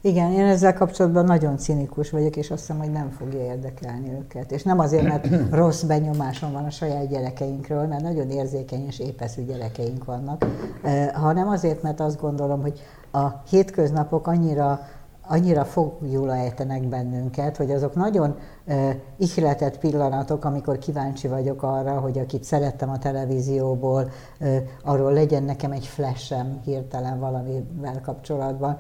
Igen, 0.07 0.33
én 0.33 0.45
ezzel 0.45 0.75
kapcsolatban 0.75 1.25
nagyon 1.25 1.57
cinikus 1.57 2.11
vagyok, 2.11 2.37
és 2.37 2.51
azt 2.51 2.61
hiszem, 2.61 2.79
hogy 2.79 2.91
nem 2.91 3.11
fogja 3.11 3.41
érdekelni 3.41 4.13
őket. 4.13 4.53
És 4.53 4.63
nem 4.63 4.79
azért, 4.79 5.03
mert 5.03 5.29
rossz 5.61 5.83
benyomásom 5.83 6.53
van 6.53 6.65
a 6.65 6.71
saját 6.71 7.09
gyerekeinkről, 7.09 7.87
mert 7.87 8.03
nagyon 8.03 8.31
érzékeny 8.31 8.87
és 8.87 8.99
épeszű 8.99 9.45
gyerekeink 9.45 10.05
vannak, 10.05 10.47
eh, 10.83 11.09
hanem 11.13 11.49
azért, 11.49 11.83
mert 11.83 12.01
azt 12.01 12.21
gondolom, 12.21 12.61
hogy 12.61 12.81
a 13.13 13.27
hétköznapok 13.49 14.27
annyira 14.27 14.81
annyira 15.29 15.65
fogjul 15.65 16.33
ejtenek 16.33 16.89
bennünket, 16.89 17.57
hogy 17.57 17.71
azok 17.71 17.95
nagyon 17.95 18.37
uh, 18.67 18.91
ihletett 19.17 19.79
pillanatok, 19.79 20.45
amikor 20.45 20.79
kíváncsi 20.79 21.29
vagyok 21.29 21.63
arra, 21.63 22.01
hogy 22.01 22.19
akit 22.19 22.45
szerettem 22.45 22.91
a 22.91 22.99
televízióból, 22.99 24.11
uh, 24.41 24.57
arról 24.85 25.13
legyen 25.13 25.43
nekem 25.43 25.73
egy 25.73 25.87
flashem 25.87 26.61
hirtelen 26.65 27.19
valamivel 27.19 28.01
kapcsolatban. 28.01 28.79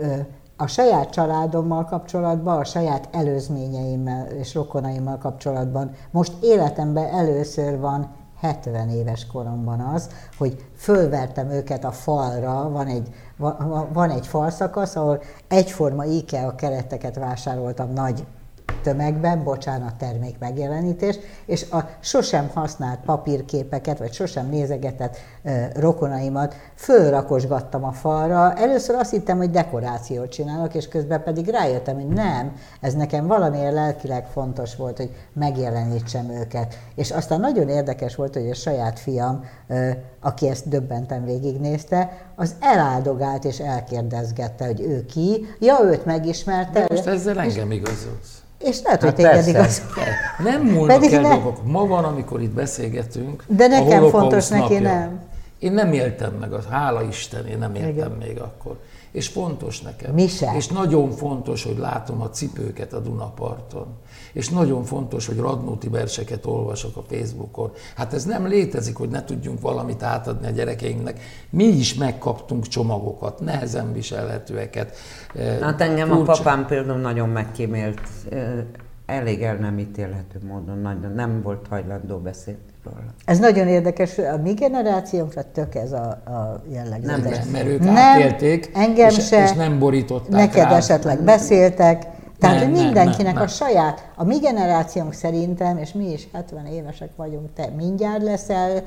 Uh, 0.00 0.18
a 0.60 0.66
saját 0.66 1.10
családommal 1.10 1.84
kapcsolatban, 1.84 2.58
a 2.58 2.64
saját 2.64 3.08
előzményeimmel 3.12 4.26
és 4.26 4.54
rokonaimmal 4.54 5.18
kapcsolatban. 5.18 5.90
Most 6.10 6.32
életemben 6.40 7.06
először 7.06 7.78
van 7.78 8.10
70 8.40 8.88
éves 8.88 9.26
koromban 9.26 9.80
az, 9.80 10.10
hogy 10.38 10.64
fölvertem 10.76 11.50
őket 11.50 11.84
a 11.84 11.90
falra, 11.90 12.70
van 12.70 12.86
egy, 12.86 13.08
van 13.92 14.10
egy 14.10 14.26
falszakasz, 14.26 14.96
ahol 14.96 15.22
egyforma 15.48 16.04
IKEA 16.04 16.54
kereteket 16.54 17.16
vásároltam 17.16 17.92
nagy 17.92 18.26
tömegben, 18.82 19.44
bocsánat, 19.44 19.94
termék 19.94 20.38
megjelenítés, 20.38 21.18
és 21.46 21.70
a 21.70 21.88
sosem 22.00 22.50
használt 22.54 23.00
papírképeket, 23.04 23.98
vagy 23.98 24.12
sosem 24.12 24.48
nézegetett 24.48 25.16
e, 25.42 25.70
rokonaimat 25.74 26.54
fölrakosgattam 26.74 27.84
a 27.84 27.92
falra. 27.92 28.52
Először 28.54 28.94
azt 28.94 29.10
hittem, 29.10 29.36
hogy 29.36 29.50
dekorációt 29.50 30.30
csinálok, 30.30 30.74
és 30.74 30.88
közben 30.88 31.22
pedig 31.22 31.48
rájöttem, 31.48 31.94
hogy 31.94 32.08
nem, 32.08 32.52
ez 32.80 32.94
nekem 32.94 33.26
valamiért 33.26 33.72
lelkileg 33.72 34.26
fontos 34.26 34.76
volt, 34.76 34.96
hogy 34.96 35.10
megjelenítsem 35.32 36.30
őket. 36.30 36.78
És 36.94 37.10
aztán 37.10 37.40
nagyon 37.40 37.68
érdekes 37.68 38.14
volt, 38.14 38.34
hogy 38.34 38.50
a 38.50 38.54
saját 38.54 38.98
fiam, 38.98 39.44
e, 39.68 40.02
aki 40.20 40.48
ezt 40.48 40.68
döbbenten 40.68 41.24
végignézte, 41.24 42.26
az 42.36 42.54
eláldogált 42.60 43.44
és 43.44 43.58
elkérdezgette, 43.58 44.66
hogy 44.66 44.80
ő 44.80 45.04
ki. 45.06 45.46
Ja, 45.58 45.78
őt 45.84 46.04
megismerte. 46.04 46.80
De 46.80 46.86
most 46.90 47.06
ezzel 47.06 47.40
engem 47.40 47.70
igazolsz. 47.70 48.42
És 48.58 48.82
lehet, 48.82 49.02
hogy 49.02 49.22
hát 49.22 49.32
téged 49.32 49.46
igaz. 49.46 49.82
Nem 50.38 50.62
múlnak 50.62 50.96
Pedig 51.00 51.12
el 51.12 51.20
ne... 51.20 51.28
dolgok. 51.28 51.64
Ma 51.64 51.86
van, 51.86 52.04
amikor 52.04 52.42
itt 52.42 52.50
beszélgetünk. 52.50 53.44
De 53.46 53.66
nekem 53.66 54.08
fontos, 54.08 54.48
neki 54.48 54.74
napja. 54.74 54.80
nem. 54.80 55.20
Én 55.58 55.72
nem 55.72 55.92
éltem 55.92 56.32
meg, 56.32 56.52
az, 56.52 56.64
hála 56.70 57.02
Isten, 57.02 57.46
én 57.46 57.58
nem 57.58 57.74
éltem 57.74 57.90
Igen. 57.90 58.10
még 58.10 58.40
akkor. 58.40 58.78
És 59.10 59.28
fontos 59.28 59.80
nekem. 59.80 60.14
Mi 60.14 60.26
sem. 60.26 60.54
És 60.54 60.66
nagyon 60.66 61.10
fontos, 61.10 61.64
hogy 61.64 61.78
látom 61.78 62.20
a 62.20 62.30
cipőket 62.30 62.92
a 62.92 62.98
Dunaparton 63.00 63.86
és 64.32 64.48
nagyon 64.48 64.84
fontos, 64.84 65.26
hogy 65.26 65.38
Radnóti 65.38 65.88
verseket 65.88 66.46
olvasok 66.46 66.96
a 66.96 67.02
Facebookon. 67.08 67.72
Hát 67.96 68.12
ez 68.12 68.24
nem 68.24 68.46
létezik, 68.46 68.96
hogy 68.96 69.08
ne 69.08 69.24
tudjunk 69.24 69.60
valamit 69.60 70.02
átadni 70.02 70.46
a 70.46 70.50
gyerekeinknek. 70.50 71.20
Mi 71.50 71.64
is 71.64 71.94
megkaptunk 71.94 72.66
csomagokat, 72.66 73.40
nehezen 73.40 73.92
viselhetőeket. 73.92 74.96
Hát 75.60 75.80
engem 75.80 76.08
Furcsa. 76.08 76.32
a 76.32 76.36
papám 76.36 76.66
például 76.66 76.98
nagyon 76.98 77.28
megkímélt, 77.28 78.00
elég 79.06 79.42
el 79.42 79.54
nem 79.54 79.78
ítélhető 79.78 80.38
módon, 80.48 80.78
nagyon 80.78 81.12
nem 81.14 81.42
volt 81.42 81.66
hajlandó 81.68 82.16
beszélni 82.18 82.60
róla. 82.84 83.14
Ez 83.24 83.38
nagyon 83.38 83.66
érdekes, 83.66 84.18
a 84.18 84.36
mi 84.42 84.52
generációnkra 84.52 85.42
tök 85.52 85.74
ez 85.74 85.92
a, 85.92 86.06
a 86.08 86.62
jellegzetes. 86.72 87.38
Nem, 87.38 87.48
mert 87.52 87.66
ők 87.66 87.80
nem, 87.80 87.96
átélték, 87.96 88.70
engem 88.74 89.08
és, 89.08 89.26
se, 89.26 89.42
és 89.42 89.52
nem 89.52 89.78
borították 89.78 90.30
Neked 90.30 90.68
rá. 90.68 90.76
esetleg 90.76 91.22
beszéltek, 91.22 92.02
tehát 92.38 92.60
nem, 92.60 92.70
mindenkinek 92.70 93.24
nem, 93.24 93.34
nem, 93.34 93.42
a 93.42 93.46
saját, 93.46 94.10
a 94.16 94.24
mi 94.24 94.38
generációnk 94.38 95.12
szerintem, 95.12 95.78
és 95.78 95.92
mi 95.92 96.12
is 96.12 96.28
70 96.32 96.66
évesek 96.66 97.10
vagyunk, 97.16 97.52
te 97.54 97.70
mindjárt 97.76 98.22
leszel, 98.22 98.82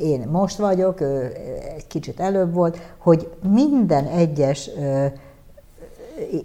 én 0.00 0.28
most 0.30 0.56
vagyok, 0.56 1.00
egy 1.76 1.86
kicsit 1.86 2.20
előbb 2.20 2.54
volt, 2.54 2.78
hogy 2.98 3.30
minden 3.42 4.06
egyes 4.06 4.70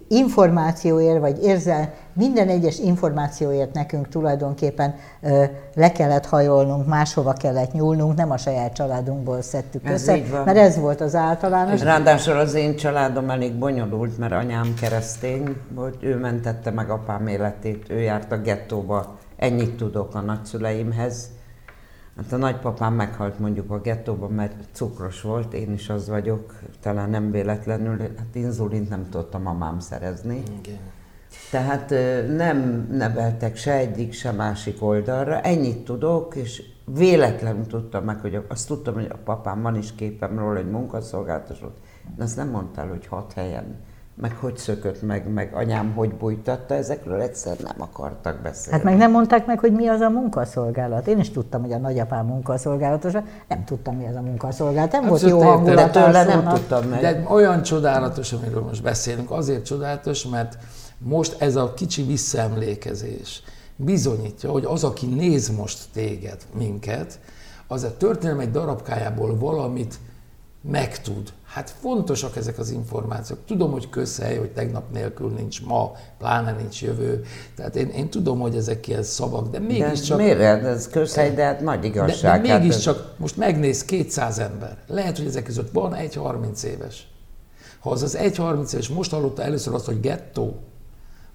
információért, 0.08 1.20
vagy 1.20 1.42
érzel, 1.42 1.92
minden 2.12 2.48
egyes 2.48 2.78
információért 2.78 3.74
nekünk 3.74 4.08
tulajdonképpen 4.08 4.94
ö, 5.22 5.44
le 5.74 5.92
kellett 5.92 6.26
hajolnunk, 6.26 6.86
máshova 6.86 7.32
kellett 7.32 7.72
nyúlnunk, 7.72 8.16
nem 8.16 8.30
a 8.30 8.36
saját 8.36 8.72
családunkból 8.72 9.42
szedtük 9.42 9.84
ez 9.84 9.92
össze, 9.92 10.22
mert 10.44 10.58
ez 10.58 10.76
volt 10.76 11.00
az 11.00 11.14
általános. 11.14 11.80
Ráadásul 11.80 12.36
az 12.38 12.54
én 12.54 12.76
családom 12.76 13.30
elég 13.30 13.58
bonyolult, 13.58 14.18
mert 14.18 14.32
anyám 14.32 14.74
keresztény 14.80 15.56
volt, 15.74 16.02
ő 16.02 16.16
mentette 16.16 16.70
meg 16.70 16.90
apám 16.90 17.26
életét, 17.26 17.84
ő 17.88 18.00
járt 18.00 18.32
a 18.32 18.36
gettóba, 18.36 19.18
ennyit 19.36 19.76
tudok 19.76 20.14
a 20.14 20.20
nagyszüleimhez, 20.20 21.28
Hát 22.16 22.32
a 22.32 22.36
nagypapám 22.36 22.94
meghalt 22.94 23.38
mondjuk 23.38 23.70
a 23.70 23.80
gettóban, 23.80 24.30
mert 24.30 24.54
cukros 24.72 25.20
volt, 25.20 25.52
én 25.52 25.72
is 25.72 25.88
az 25.88 26.08
vagyok, 26.08 26.60
talán 26.80 27.10
nem 27.10 27.30
véletlenül, 27.30 27.98
hát 27.98 28.34
inzulint 28.34 28.88
nem 28.88 29.08
tudtam 29.10 29.42
mamám 29.42 29.80
szerezni. 29.80 30.42
Igen. 30.58 30.78
Tehát 31.50 31.90
nem 32.36 32.88
neveltek 32.90 33.56
se 33.56 33.72
egyik, 33.72 34.12
se 34.12 34.30
másik 34.32 34.82
oldalra, 34.82 35.40
ennyit 35.40 35.84
tudok, 35.84 36.34
és 36.34 36.62
véletlenül 36.84 37.66
tudtam 37.66 38.04
meg, 38.04 38.20
hogy 38.20 38.44
azt 38.48 38.66
tudtam, 38.66 38.94
hogy 38.94 39.08
a 39.10 39.18
papám 39.24 39.62
van 39.62 39.76
is 39.76 39.94
képem 39.94 40.38
róla, 40.38 40.56
hogy 40.56 40.70
munkaszolgálatos 40.70 41.60
volt, 41.60 41.76
de 42.16 42.22
azt 42.22 42.36
nem 42.36 42.48
mondtál, 42.48 42.88
hogy 42.88 43.06
hat 43.06 43.32
helyen 43.32 43.76
meg 44.22 44.36
hogy 44.40 44.56
szökött 44.56 45.02
meg, 45.02 45.28
meg 45.32 45.54
anyám 45.54 45.92
hogy 45.92 46.14
bújtatta, 46.14 46.74
ezekről 46.74 47.20
egyszer 47.20 47.56
nem 47.58 47.74
akartak 47.78 48.40
beszélni. 48.42 48.76
Hát 48.76 48.82
meg 48.82 48.96
nem 48.96 49.10
mondták 49.10 49.46
meg, 49.46 49.58
hogy 49.58 49.72
mi 49.72 49.86
az 49.86 50.00
a 50.00 50.08
munkaszolgálat. 50.08 51.06
Én 51.06 51.18
is 51.18 51.30
tudtam, 51.30 51.62
hogy 51.62 51.72
a 51.72 51.78
nagyapám 51.78 52.26
munkaszolgálatos, 52.26 53.12
nem 53.48 53.64
tudtam, 53.64 53.96
mi 53.96 54.06
az 54.06 54.14
a 54.14 54.20
munkaszolgálat. 54.20 54.92
Nem 54.92 55.06
volt 55.06 55.22
jó 55.22 55.40
hangulat. 55.40 55.90
De 55.90 56.04
tőle 56.04 56.24
nem 56.24 56.48
tudtam 56.48 56.88
meg. 56.88 57.00
De 57.00 57.24
olyan 57.28 57.62
csodálatos, 57.62 58.32
amiről 58.32 58.62
most 58.62 58.82
beszélünk, 58.82 59.30
azért 59.30 59.64
csodálatos, 59.64 60.26
mert 60.26 60.58
most 60.98 61.40
ez 61.40 61.56
a 61.56 61.74
kicsi 61.74 62.02
visszaemlékezés 62.02 63.42
bizonyítja, 63.76 64.50
hogy 64.50 64.64
az, 64.64 64.84
aki 64.84 65.06
néz 65.06 65.56
most 65.56 65.78
téged, 65.92 66.38
minket, 66.58 67.18
az 67.66 67.82
a 67.82 67.96
történelem 67.96 68.40
egy 68.40 68.50
darabkájából 68.50 69.38
valamit 69.38 69.98
megtud. 70.62 71.32
Hát 71.44 71.74
fontosak 71.80 72.36
ezek 72.36 72.58
az 72.58 72.70
információk. 72.70 73.38
Tudom, 73.46 73.70
hogy 73.70 73.88
közhely, 73.88 74.36
hogy 74.36 74.50
tegnap 74.50 74.92
nélkül 74.92 75.30
nincs 75.30 75.64
ma, 75.64 75.92
pláne 76.18 76.52
nincs 76.52 76.82
jövő. 76.82 77.24
Tehát 77.56 77.76
én, 77.76 77.88
én 77.88 78.10
tudom, 78.10 78.40
hogy 78.40 78.56
ezek 78.56 78.88
ilyen 78.88 79.02
szavak, 79.02 79.50
de 79.50 79.58
mégiscsak... 79.58 80.18
De 80.18 80.22
miért? 80.22 80.64
Ez 80.64 80.88
közhely, 80.88 81.34
de 81.34 81.44
hát 81.44 81.60
nagy 81.60 81.84
igazság. 81.84 82.42
De, 82.42 82.48
de 82.48 82.58
mégiscsak, 82.58 82.96
hát 82.96 83.04
ez... 83.04 83.12
most 83.16 83.36
megnéz 83.36 83.84
200 83.84 84.38
ember. 84.38 84.76
Lehet, 84.86 85.16
hogy 85.16 85.26
ezek 85.26 85.44
között 85.44 85.70
van 85.72 85.94
egy 85.94 86.14
30 86.14 86.62
éves. 86.62 87.06
Ha 87.80 87.90
az 87.90 88.02
az 88.02 88.16
egy 88.16 88.36
30 88.36 88.72
éves 88.72 88.88
most 88.88 89.10
hallotta 89.10 89.42
először 89.42 89.74
azt, 89.74 89.86
hogy 89.86 90.00
gettó, 90.00 90.56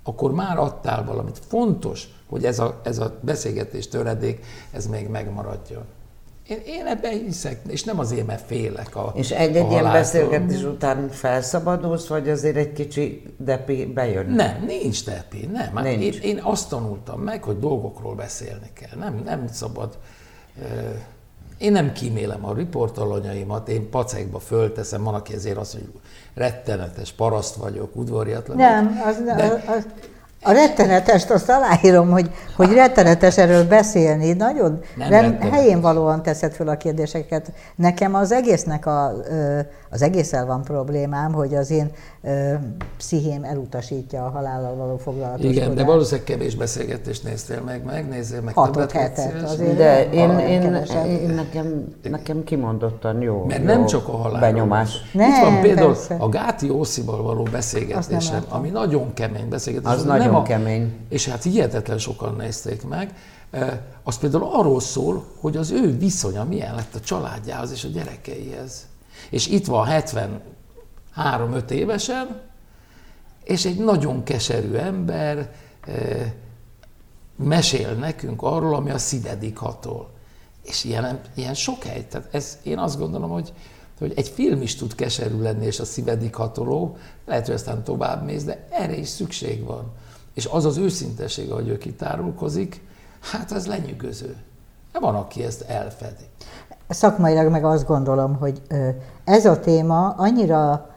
akkor 0.03 0.31
már 0.31 0.57
adtál 0.57 1.05
valamit. 1.05 1.39
Fontos, 1.47 2.07
hogy 2.29 2.45
ez 2.45 2.59
a, 2.59 2.81
ez 2.83 2.99
a 2.99 3.19
beszélgetés 3.21 3.87
töredék, 3.87 4.45
ez 4.71 4.87
még 4.87 5.07
megmaradjon. 5.07 5.83
Én, 6.47 6.61
én 6.65 6.85
ebben 6.85 7.11
hiszek, 7.11 7.59
és 7.67 7.83
nem 7.83 7.99
azért, 7.99 8.25
mert 8.25 8.45
félek 8.45 8.95
a 8.95 9.11
És 9.15 9.31
egy-egy 9.31 9.71
ilyen 9.71 9.91
beszélgetés 9.91 10.63
után 10.63 11.09
felszabadulsz, 11.09 12.07
vagy 12.07 12.29
azért 12.29 12.55
egy 12.55 12.73
kicsi 12.73 13.23
depi 13.37 13.85
bejön? 13.85 14.25
Nem, 14.25 14.63
nincs 14.65 15.05
depi, 15.05 15.49
nem. 15.51 15.75
Hát 15.75 15.83
Nincs. 15.83 16.19
Én, 16.19 16.35
én 16.35 16.39
azt 16.43 16.69
tanultam 16.69 17.21
meg, 17.21 17.43
hogy 17.43 17.59
dolgokról 17.59 18.15
beszélni 18.15 18.69
kell. 18.73 18.99
Nem, 18.99 19.21
nem 19.25 19.47
szabad. 19.51 19.97
Én 21.57 21.71
nem 21.71 21.91
kímélem 21.91 22.45
a 22.45 22.53
riportalanyaimat, 22.53 23.69
én 23.69 23.89
pacekba 23.89 24.39
fölteszem, 24.39 25.03
van, 25.03 25.13
aki 25.13 25.33
ezért 25.33 25.57
azt, 25.57 25.71
hogy 25.73 25.89
rettenetes 26.33 27.11
paraszt 27.11 27.55
vagyok, 27.55 27.95
udvariatlan. 27.95 28.57
Nem, 28.57 29.01
az, 29.05 29.23
De- 29.23 29.43
az, 29.43 29.75
az, 29.75 29.85
a 30.47 30.51
rettenetest 30.51 31.29
azt 31.29 31.49
aláírom, 31.49 32.09
hogy, 32.11 32.29
hogy 32.55 32.73
rettenetes 32.73 33.37
erről 33.37 33.67
beszélni. 33.67 34.33
Nagyon 34.33 34.79
Nem 34.95 35.09
rem, 35.09 35.21
rettenetes. 35.23 35.59
helyén 35.59 35.81
valóan 35.81 36.23
teszed 36.23 36.51
föl 36.53 36.69
a 36.69 36.77
kérdéseket. 36.77 37.51
Nekem 37.75 38.15
az 38.15 38.31
egésznek 38.31 38.85
a, 38.85 39.11
az 39.89 40.01
egésszel 40.01 40.45
van 40.45 40.63
problémám, 40.63 41.33
hogy 41.33 41.55
az 41.55 41.71
én 41.71 41.91
pszichém 42.97 43.43
elutasítja 43.43 44.25
a 44.25 44.29
halállal 44.29 44.75
való 44.75 44.97
foglalatoskodást. 44.97 45.57
Igen, 45.57 45.75
de 45.75 45.83
valószínűleg 45.83 46.25
kevés 46.25 46.55
beszélgetést 46.55 47.23
néztél 47.23 47.61
meg, 47.65 47.83
megnézzél 47.85 48.41
meg 48.41 48.53
Hatot, 48.53 48.91
hetet, 48.91 49.43
azért. 49.43 49.75
De 49.75 50.09
én, 50.09 50.37
én, 50.39 50.61
én 51.05 51.33
nekem, 51.35 51.95
nekem 52.09 52.43
kimondottan 52.43 53.21
jó. 53.21 53.43
Mert 53.47 53.59
jó 53.59 53.65
nem 53.65 53.85
csak 53.85 54.07
a 54.07 54.17
halál. 54.17 54.39
Benyomás. 54.39 54.95
Nem, 55.13 55.29
Itt 55.29 55.41
van 55.41 55.61
például 55.61 55.93
persze. 55.93 56.15
a 56.19 56.29
Gáti 56.29 56.69
Ószival 56.69 57.23
való 57.23 57.43
beszélgetésem, 57.51 58.43
ami 58.49 58.69
nagyon 58.69 59.13
kemény 59.13 59.49
beszélgetés. 59.49 59.91
Az 59.91 60.03
nem 60.03 60.35
nagyon 60.37 60.59
kemény. 60.59 60.95
És 61.09 61.27
hát 61.27 61.43
hihetetlen 61.43 61.97
sokan 61.97 62.35
nézték 62.35 62.87
meg. 62.87 63.15
Eh, 63.51 63.79
Az 64.03 64.17
például 64.17 64.49
arról 64.53 64.79
szól, 64.79 65.25
hogy 65.39 65.57
az 65.57 65.71
ő 65.71 65.97
viszonya 65.97 66.43
milyen 66.43 66.75
lett 66.75 66.95
a 66.95 66.99
családjához 66.99 67.71
és 67.71 67.83
a 67.83 67.87
gyerekeihez. 67.87 68.87
És 69.29 69.47
itt 69.47 69.65
van 69.65 69.87
73-5 71.15 71.69
évesen, 71.69 72.41
és 73.43 73.65
egy 73.65 73.77
nagyon 73.77 74.23
keserű 74.23 74.73
ember 74.73 75.51
eh, 75.87 76.31
mesél 77.35 77.93
nekünk 77.93 78.41
arról, 78.41 78.75
ami 78.75 78.89
a 78.89 78.97
szívedik 78.97 79.57
hatol. 79.57 80.09
És 80.63 80.83
ilyen, 80.83 81.19
ilyen 81.35 81.53
sok 81.53 81.83
hely. 81.83 82.07
Tehát 82.07 82.27
ez, 82.31 82.57
én 82.63 82.77
azt 82.77 82.97
gondolom, 82.97 83.29
hogy, 83.29 83.53
hogy 83.99 84.13
egy 84.15 84.27
film 84.27 84.61
is 84.61 84.75
tud 84.75 84.95
keserű 84.95 85.41
lenni, 85.41 85.65
és 85.65 85.79
a 85.79 85.85
szívedik 85.85 86.35
hatoló, 86.35 86.97
lehet, 87.25 87.45
hogy 87.45 87.55
aztán 87.55 87.83
tovább 87.83 88.25
mész, 88.25 88.43
de 88.43 88.67
erre 88.69 88.97
is 88.97 89.07
szükség 89.07 89.63
van. 89.63 89.93
És 90.37 90.45
az 90.45 90.65
az 90.65 90.77
őszinteség, 90.77 91.51
ahogy 91.51 91.67
ő 91.67 91.77
kitárulkozik, 91.77 92.81
hát 93.19 93.51
ez 93.51 93.67
lenyűgöző. 93.67 94.35
De 94.91 94.99
van, 94.99 95.15
aki 95.15 95.43
ezt 95.43 95.61
elfedi. 95.61 96.23
Szakmailag 96.89 97.51
meg 97.51 97.65
azt 97.65 97.85
gondolom, 97.87 98.35
hogy 98.35 98.61
ez 99.23 99.45
a 99.45 99.59
téma 99.59 100.09
annyira 100.09 100.89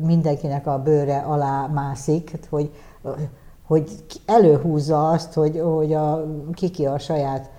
mindenkinek 0.00 0.66
a 0.66 0.82
bőre 0.82 1.18
alá 1.18 1.66
mászik, 1.66 2.38
hogy, 2.50 2.70
ö, 3.02 3.10
hogy 3.66 4.06
ki- 4.06 4.20
előhúzza 4.26 5.08
azt, 5.08 5.32
hogy, 5.32 5.60
hogy 5.60 5.92
a, 5.94 6.24
kiki 6.52 6.86
a 6.86 6.98
saját 6.98 7.50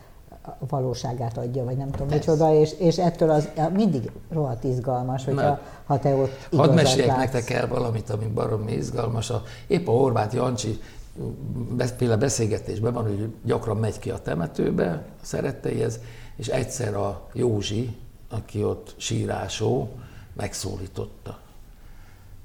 valóságát 0.59 1.37
adja, 1.37 1.63
vagy 1.63 1.77
nem 1.77 1.91
tudom 1.91 2.07
Persze. 2.07 2.31
micsoda, 2.31 2.53
és, 2.53 2.73
és 2.79 2.97
ettől 2.97 3.29
az 3.29 3.49
mindig 3.73 4.11
rohadt 4.29 4.63
izgalmas, 4.63 5.25
hogyha, 5.25 5.41
Nem. 5.41 5.59
ha 5.85 5.99
te 5.99 6.15
ott 6.15 6.47
Hadd 6.55 6.73
meséljek 6.73 7.07
látsz. 7.07 7.17
nektek 7.19 7.49
el 7.49 7.67
valamit, 7.67 8.09
ami 8.09 8.25
baromi 8.25 8.71
izgalmas. 8.71 9.29
A, 9.29 9.43
épp 9.67 9.87
a 9.87 9.91
Horváth 9.91 10.35
Jancsi 10.35 10.79
például 11.97 12.19
beszélgetésben 12.19 12.93
van, 12.93 13.03
hogy 13.03 13.33
gyakran 13.43 13.77
megy 13.77 13.99
ki 13.99 14.09
a 14.09 14.21
temetőbe 14.21 14.91
a 14.91 15.25
szeretteihez, 15.25 15.99
és 16.35 16.47
egyszer 16.47 16.95
a 16.95 17.27
Józsi, 17.33 17.97
aki 18.29 18.63
ott 18.63 18.93
sírásó, 18.97 19.89
megszólította. 20.33 21.39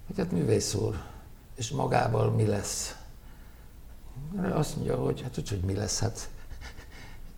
Hogy 0.06 0.16
hát 0.16 0.32
művész 0.32 0.74
úr, 0.74 0.94
és 1.54 1.70
magával 1.70 2.30
mi 2.30 2.46
lesz? 2.46 2.96
Azt 4.52 4.76
mondja, 4.76 4.96
hogy 4.96 5.22
hát 5.22 5.34
hogy, 5.34 5.48
hogy 5.48 5.60
mi 5.60 5.74
lesz, 5.74 6.00
hát 6.00 6.28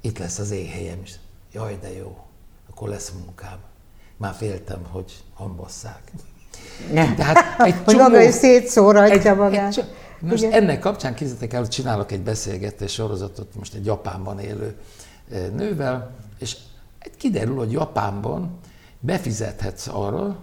itt 0.06 0.18
lesz 0.18 0.38
az 0.38 0.50
én 0.50 0.68
helyem 0.68 0.98
is. 1.02 1.14
Jaj, 1.52 1.78
de 1.80 1.92
jó, 1.96 2.16
akkor 2.70 2.88
lesz 2.88 3.12
munkám. 3.24 3.58
Már 4.16 4.34
féltem, 4.34 4.78
hogy 4.90 5.12
hambasszák. 5.34 6.12
Tehát 6.92 7.60
egy 7.66 7.74
Hogy 7.84 7.96
maga 7.96 8.22
is 8.22 8.34
szétszóratja 8.34 9.34
magát. 9.34 9.76
egy, 9.76 9.84
most 10.20 10.42
Igen. 10.42 10.62
ennek 10.62 10.78
kapcsán 10.78 11.14
kézzétek 11.14 11.52
el, 11.52 11.60
hogy 11.60 11.68
csinálok 11.68 12.12
egy 12.12 12.20
beszélgetés 12.22 12.92
sorozatot 12.92 13.54
most 13.54 13.74
egy 13.74 13.84
Japánban 13.84 14.38
élő 14.38 14.76
eh, 15.30 15.46
nővel, 15.54 16.10
és 16.38 16.56
kiderül, 17.18 17.56
hogy 17.56 17.72
Japánban 17.72 18.58
befizethetsz 19.00 19.86
arra, 19.92 20.36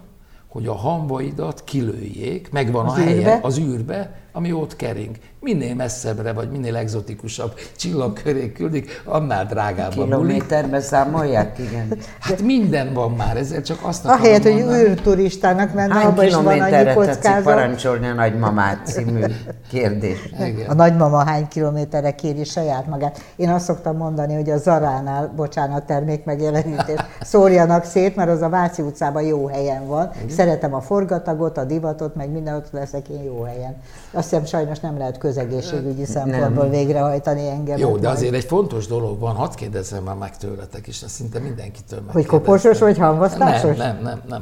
hogy 0.48 0.66
a 0.66 0.74
hambaidat 0.74 1.64
kilőjék, 1.64 2.50
megvan 2.50 2.86
Az 2.86 2.92
a 2.92 2.96
helye 2.96 3.16
űrbe? 3.16 3.38
az 3.42 3.58
űrbe, 3.58 4.18
ami 4.36 4.52
ott 4.52 4.76
kering. 4.76 5.16
Minél 5.40 5.74
messzebbre, 5.74 6.32
vagy 6.32 6.50
minél 6.50 6.76
egzotikusabb 6.76 7.54
csillag 7.76 8.22
köré 8.22 8.52
küldik, 8.52 9.02
annál 9.04 9.44
drágább 9.46 9.90
a 9.90 9.94
buli. 9.94 10.06
Kilométerbe 10.06 10.80
számolják, 10.80 11.58
igen. 11.58 11.98
Hát 12.20 12.42
minden 12.42 12.92
van 12.92 13.10
már, 13.10 13.36
ezzel 13.36 13.62
csak 13.62 13.78
azt 13.82 14.04
akarom 14.04 14.20
Ahelyett, 14.20 14.42
hogy 14.42 14.60
űrturistának 14.88 15.74
menne, 15.74 15.94
Hány 15.94 16.06
abban 16.06 16.24
is 16.24 16.34
van 16.34 16.46
annyi 16.46 16.94
kockázat. 16.94 17.42
parancsolni 17.42 18.08
a 18.08 18.12
nagymamát 18.12 18.86
című 18.86 19.24
kérdés? 19.70 20.18
Igen. 20.40 20.70
A 20.70 20.74
nagymama 20.74 21.24
hány 21.24 21.48
kilométerre 21.48 22.14
kéri 22.14 22.44
saját 22.44 22.86
magát. 22.86 23.22
Én 23.36 23.48
azt 23.48 23.64
szoktam 23.64 23.96
mondani, 23.96 24.34
hogy 24.34 24.50
a 24.50 24.58
Zaránál, 24.58 25.32
bocsánat, 25.36 25.86
termék 25.86 26.24
megjelenítés, 26.24 26.98
szórjanak 27.20 27.84
szét, 27.84 28.16
mert 28.16 28.30
az 28.30 28.42
a 28.42 28.48
Váci 28.48 28.82
utcában 28.82 29.22
jó 29.22 29.46
helyen 29.46 29.86
van. 29.86 30.10
Szeretem 30.28 30.74
a 30.74 30.80
forgatagot, 30.80 31.58
a 31.58 31.64
divatot, 31.64 32.14
meg 32.14 32.30
minden 32.30 32.54
ott 32.54 32.68
leszek 32.70 33.08
én 33.08 33.22
jó 33.22 33.42
helyen. 33.42 33.76
Azt 34.24 34.32
hiszem 34.32 34.60
sajnos 34.60 34.80
nem 34.80 34.98
lehet 34.98 35.18
közegészségügyi 35.18 36.04
szempontból 36.04 36.68
végrehajtani 36.68 37.48
engem. 37.48 37.78
Jó, 37.78 37.96
de 37.96 38.08
azért 38.08 38.34
egy 38.34 38.44
fontos 38.44 38.86
dolog 38.86 39.18
van, 39.18 39.34
hadd 39.34 39.54
kérdezzem 39.56 40.02
már 40.02 40.14
meg 40.16 40.36
tőletek 40.36 40.88
ezt 40.88 41.08
szinte 41.08 41.38
mindenkitől 41.38 41.98
Hogy 41.98 42.06
megkérdeztem. 42.06 42.40
koposos 42.40 42.78
vagy 42.78 42.98
hamvasztásos? 42.98 43.76
Nem, 43.76 43.94
nem, 43.94 44.02
nem, 44.04 44.20
nem. 44.28 44.40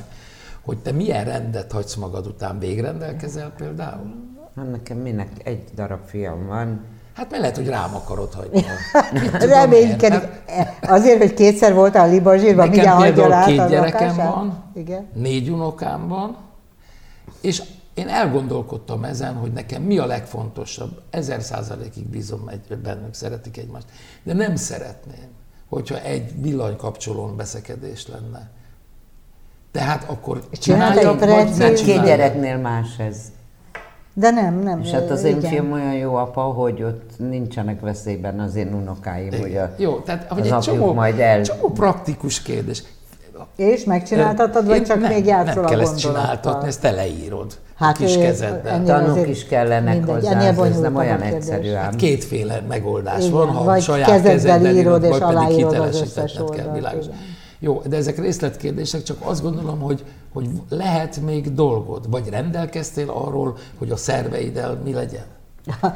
Hogy 0.64 0.78
te 0.78 0.92
milyen 0.92 1.24
rendet 1.24 1.72
hagysz 1.72 1.94
magad 1.94 2.26
után, 2.26 2.58
végrendelkezel 2.58 3.52
például? 3.56 4.14
Hát 4.56 4.70
nekem 4.70 4.96
minek 4.96 5.28
egy 5.44 5.64
darab 5.74 6.00
fiam 6.06 6.46
van. 6.46 6.84
Hát 7.14 7.30
mert 7.30 7.40
lehet, 7.42 7.56
hogy 7.56 7.68
rám 7.68 7.94
akarod 7.94 8.32
hagyni. 8.34 8.64
Reménykedik. 9.54 10.28
Hát 10.46 10.76
Azért, 10.82 11.18
hogy 11.18 11.34
kétszer 11.34 11.74
voltál 11.74 12.08
Libazsírban, 12.10 12.68
mindjárt 12.68 12.98
hagyja 12.98 13.34
át 13.34 13.46
két 13.46 13.58
a 13.58 13.66
gyerekem 13.66 14.06
lakását? 14.06 14.34
van, 14.34 14.64
Igen. 14.74 15.06
négy 15.14 15.48
unokám 15.48 16.08
van, 16.08 16.36
és 17.40 17.62
én 17.94 18.08
elgondolkodtam 18.08 19.04
ezen, 19.04 19.34
hogy 19.34 19.52
nekem 19.52 19.82
mi 19.82 19.98
a 19.98 20.06
legfontosabb. 20.06 21.02
Ezer 21.10 21.42
százalékig 21.42 22.06
bízom 22.06 22.48
egy, 22.48 22.78
bennük, 22.78 23.14
szeretik 23.14 23.56
egymást. 23.56 23.86
De 24.22 24.32
nem 24.32 24.56
szeretném, 24.56 25.28
hogyha 25.68 26.00
egy 26.00 26.42
villanykapcsolón 26.42 27.36
beszekedés 27.36 28.06
lenne. 28.06 28.50
Tehát 29.72 30.04
akkor 30.08 30.48
csináljam, 30.50 31.22
egy 31.22 31.28
vagy 31.28 31.56
ne 31.56 31.72
két 31.72 32.02
gyereknél 32.02 32.56
más 32.56 32.98
ez. 32.98 33.16
De 34.14 34.30
nem, 34.30 34.58
nem. 34.58 34.80
És 34.80 34.90
hát 34.90 35.10
az 35.10 35.24
én 35.24 35.36
igen. 35.36 35.50
fiam 35.50 35.72
olyan 35.72 35.94
jó 35.94 36.14
apa, 36.14 36.40
hogy 36.40 36.82
ott 36.82 37.10
nincsenek 37.18 37.80
veszélyben 37.80 38.40
az 38.40 38.54
én 38.54 38.74
unokáim, 38.74 39.40
hogy 39.40 39.56
a, 39.56 39.74
Jó, 39.76 39.98
tehát 39.98 40.28
hogy 40.28 40.48
az 40.48 40.52
egy 40.52 40.74
csomó, 40.74 40.92
majd 40.92 41.18
el... 41.18 41.42
csomó 41.42 41.68
praktikus 41.68 42.42
kérdés. 42.42 42.82
És 43.56 43.84
megcsináltatod, 43.84 44.66
vagy 44.66 44.76
Én 44.76 44.84
csak 44.84 45.00
nem, 45.00 45.12
még 45.12 45.24
játszol 45.24 45.62
Nem 45.62 45.70
kell 45.70 45.78
a 45.78 45.82
ezt 45.82 45.98
csináltatni, 45.98 46.68
ezt 46.68 46.80
te 46.80 46.90
leírod 46.90 47.58
Hát, 47.82 47.96
kis 47.96 48.16
kezeddel. 48.16 48.82
Tanúk 48.84 49.28
is 49.28 49.44
kellenek 49.44 49.94
mindegy, 49.94 50.14
hozzá, 50.14 50.30
ennél 50.30 50.64
ez 50.64 50.80
nem 50.80 50.96
olyan 50.96 51.20
kérdés. 51.20 51.34
egyszerű 51.34 51.72
ám. 51.72 51.82
Hát 51.82 51.96
kétféle 51.96 52.62
megoldás 52.68 53.18
Igen, 53.20 53.30
van, 53.30 53.48
ha 53.48 53.64
vagy 53.64 53.82
saját 53.82 54.22
kezeddel 54.22 54.76
írod, 54.76 55.02
és 55.02 55.08
vagy 55.08 55.20
pedig 55.20 55.36
aláírod 55.36 55.74
az 55.74 56.12
kell, 56.54 56.72
világos. 56.74 57.04
igen. 57.04 57.16
Jó, 57.58 57.82
de 57.88 57.96
ezek 57.96 58.18
részletkérdések, 58.18 59.02
csak 59.02 59.16
azt 59.20 59.42
gondolom, 59.42 59.80
hogy, 59.80 60.04
hogy 60.32 60.48
lehet 60.68 61.20
még 61.20 61.54
dolgod, 61.54 62.10
vagy 62.10 62.28
rendelkeztél 62.28 63.10
arról, 63.10 63.56
hogy 63.78 63.90
a 63.90 63.96
szerveiddel 63.96 64.80
mi 64.84 64.92
legyen. 64.92 65.24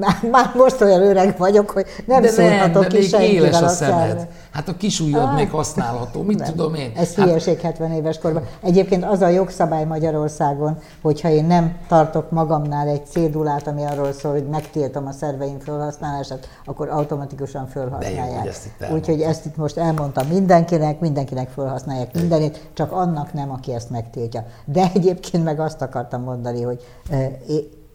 Már, 0.00 0.22
már 0.30 0.50
most 0.54 0.80
olyan 0.80 1.02
öreg 1.02 1.34
vagyok, 1.38 1.70
hogy 1.70 1.86
nem 2.06 2.22
de 2.22 2.26
nem, 2.26 2.36
szólhatok 2.36 2.86
de 2.86 2.98
ki 2.98 3.16
még 3.16 3.32
éles 3.32 3.62
a 3.62 3.68
szemed. 3.68 4.28
Hát 4.52 4.68
a 4.68 4.76
kisujjad 4.76 5.22
Ah. 5.22 5.34
még 5.34 5.50
használható, 5.50 6.22
mit 6.22 6.38
Nem. 6.38 6.50
tudom 6.50 6.74
én. 6.74 6.92
Ez 6.96 7.14
hát, 7.14 7.24
hülyeség 7.26 7.60
70 7.60 7.92
éves 7.92 8.18
korban. 8.18 8.42
Egyébként 8.62 9.04
az 9.04 9.20
a 9.20 9.28
jogszabály 9.28 9.84
Magyarországon, 9.84 10.78
hogyha 11.02 11.28
én 11.28 11.44
nem 11.44 11.76
tartok 11.88 12.30
magamnál 12.30 12.88
egy 12.88 13.06
cédulát, 13.06 13.66
ami 13.66 13.84
arról 13.84 14.12
szól, 14.12 14.32
hogy 14.32 14.46
megtiltom 14.48 15.06
a 15.06 15.12
szerveim 15.12 15.58
felhasználását, 15.58 16.48
akkor 16.64 16.88
automatikusan 16.88 17.66
felhasználják. 17.66 18.56
Úgyhogy 18.92 19.20
ezt 19.20 19.44
itt 19.46 19.56
most 19.56 19.76
elmondtam 19.76 20.26
mindenkinek, 20.26 21.00
mindenkinek 21.00 21.48
felhasználják 21.48 22.14
mindenit, 22.14 22.68
csak 22.74 22.92
annak 22.92 23.32
nem, 23.32 23.50
aki 23.50 23.74
ezt 23.74 23.90
megtiltja. 23.90 24.44
De 24.64 24.90
egyébként 24.94 25.44
meg 25.44 25.60
azt 25.60 25.82
akartam 25.82 26.22
mondani, 26.22 26.62
hogy 26.62 26.84
eh, 27.10 27.30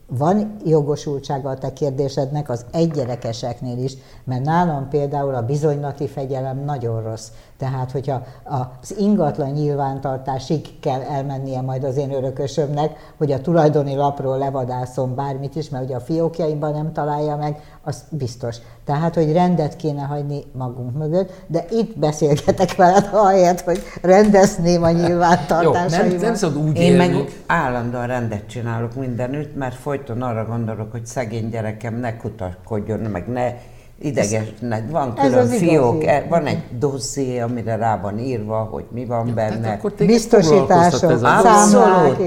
van 0.10 0.56
jogosultsága 0.66 1.50
a 1.50 1.58
te 1.58 1.74
kérdésednek 1.74 2.50
az 2.50 2.66
egygyerekeseknél 2.72 3.84
is, 3.84 3.94
mert 4.24 4.44
nálam 4.44 4.90
például 4.90 5.36
a 5.36 5.46
bizonylati 5.46 6.08
fegyelem 6.08 6.64
nagyon 6.64 7.04
rossz. 7.04 7.28
Tehát, 7.60 7.92
hogyha 7.92 8.24
az 8.44 8.98
ingatlan 8.98 9.50
nyilvántartásig 9.50 10.80
kell 10.80 11.02
elmennie 11.02 11.62
majd 11.62 11.84
az 11.84 11.98
én 11.98 12.12
örökösömnek, 12.14 13.14
hogy 13.18 13.32
a 13.32 13.42
tulajdoni 13.42 13.96
lapról 13.96 14.38
levadászom 14.38 15.16
bármit 15.16 15.56
is, 15.56 15.70
mert 15.70 15.84
ugye 15.84 15.96
a 15.96 16.00
fiókjaimban 16.00 16.74
nem 16.74 16.94
találja 16.94 17.36
meg, 17.36 17.62
az 17.84 18.04
biztos. 18.10 18.56
Tehát, 18.86 19.16
hogy 19.16 19.34
rendet 19.34 19.76
kéne 19.76 20.02
hagyni 20.02 20.44
magunk 20.52 20.98
mögött, 20.98 21.32
de 21.48 21.66
itt 21.72 22.00
beszélgetek 22.00 22.76
veled 22.76 23.10
ahelyett, 23.14 23.62
hogy 23.62 23.82
rendezném 24.02 24.84
a 24.84 24.92
nyilvántartásaimat. 24.92 26.12
Jó, 26.12 26.18
nem, 26.18 26.26
nem 26.26 26.36
szabad 26.36 26.64
úgy 26.64 26.78
Én 26.78 26.82
élni. 26.82 26.98
meg 26.98 27.42
állandóan 27.46 28.08
rendet 28.08 28.48
csinálok 28.48 28.96
mindenütt, 28.96 29.56
mert 29.56 29.76
folyton 29.76 30.22
arra 30.22 30.46
gondolok, 30.46 30.92
hogy 30.92 31.06
szegény 31.06 31.50
gyerekem 31.50 31.96
ne 31.96 32.18
kutakodjon, 32.18 33.00
meg 33.00 33.28
ne 33.28 33.54
ideges, 34.02 34.54
ne, 34.60 34.82
van 34.92 35.14
ez 35.18 35.30
külön 35.30 35.48
fiók, 35.48 36.04
igazi. 36.04 36.08
e- 36.18 36.26
van 36.30 36.46
egy 36.46 36.64
dosszié, 36.80 37.40
amire 37.40 37.76
rá 37.76 38.00
van 38.02 38.20
írva, 38.20 38.58
hogy 38.72 38.86
mi 38.92 39.06
van 39.06 39.32
benne. 39.36 39.60
Tehát 39.60 39.78
akkor 39.78 39.94
Biztosítások, 40.06 40.60
foglalkoztat 40.68 41.12
ez 41.12 41.24
a- 41.24 41.42
számlák. 41.42 42.18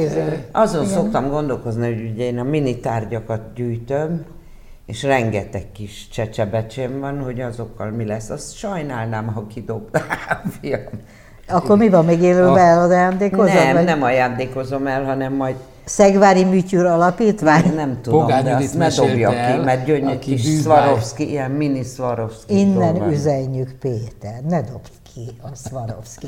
Azon 0.53 0.87
szoktam 0.87 1.29
gondolkozni, 1.31 1.87
hogy 1.95 2.11
ugye 2.13 2.25
én 2.25 2.39
a 2.39 2.43
mini 2.43 2.81
tárgyakat 2.81 3.41
gyűjtöm, 3.55 4.25
és 4.87 5.03
rengeteg 5.03 5.73
kis 5.73 6.09
csecsebecsém 6.09 7.01
van, 7.01 7.21
hogy 7.23 7.41
azokkal 7.41 7.91
mi 7.91 8.05
lesz. 8.05 8.31
Azt 8.31 8.57
sajnálnám, 8.57 9.27
ha 9.27 9.47
kidobnám, 9.47 10.05
fiam. 10.61 10.81
Akkor 11.49 11.77
mi 11.79 11.89
van, 11.89 12.05
még 12.05 12.23
élőben 12.23 12.57
elajándékozod? 12.59 13.55
Nem, 13.55 13.75
vagy 13.75 13.85
nem 13.85 14.03
ajándékozom 14.03 14.87
el, 14.87 15.05
hanem 15.05 15.33
majd 15.33 15.55
Szegvári 15.85 16.45
Műtyűr 16.45 16.85
Alapítvány? 16.85 17.75
nem 17.75 18.01
tudom, 18.01 18.21
Pogány 18.21 18.45
de 18.45 18.55
azt 18.55 18.77
ne 18.77 18.89
dobja 18.89 19.35
el, 19.35 19.59
ki, 19.59 19.65
mert 19.65 19.85
gyönyörű 19.85 20.19
kis. 20.19 20.61
Swarovski, 20.61 21.29
ilyen 21.31 21.51
mini 21.51 21.83
Swarovski 21.83 22.59
Innen 22.59 22.95
dolga. 22.95 23.13
üzenjük 23.13 23.73
Péter, 23.81 24.43
ne 24.49 24.61
dobd 24.61 24.91
ki 25.15 25.31
a 25.43 25.49
Swarovski 25.55 26.27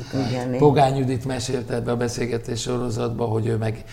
Pogány 0.57 0.95
Judit 0.97 1.25
mesélte 1.25 1.73
ebbe 1.73 1.91
a 1.91 1.97
beszélgetés 1.97 2.61
sorozatba, 2.61 3.25
hogy 3.25 3.47
ő 3.47 3.57
meg, 3.57 3.83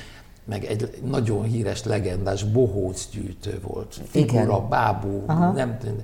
meg 0.44 0.64
egy 0.64 1.00
nagyon 1.04 1.42
híres, 1.42 1.84
legendás 1.84 2.44
bohóc 2.44 3.08
gyűjtő 3.12 3.60
volt. 3.66 4.00
Figura, 4.08 4.42
Igen. 4.42 4.68
bábú, 4.68 5.24
nem 5.54 5.76
tudom. 5.80 5.96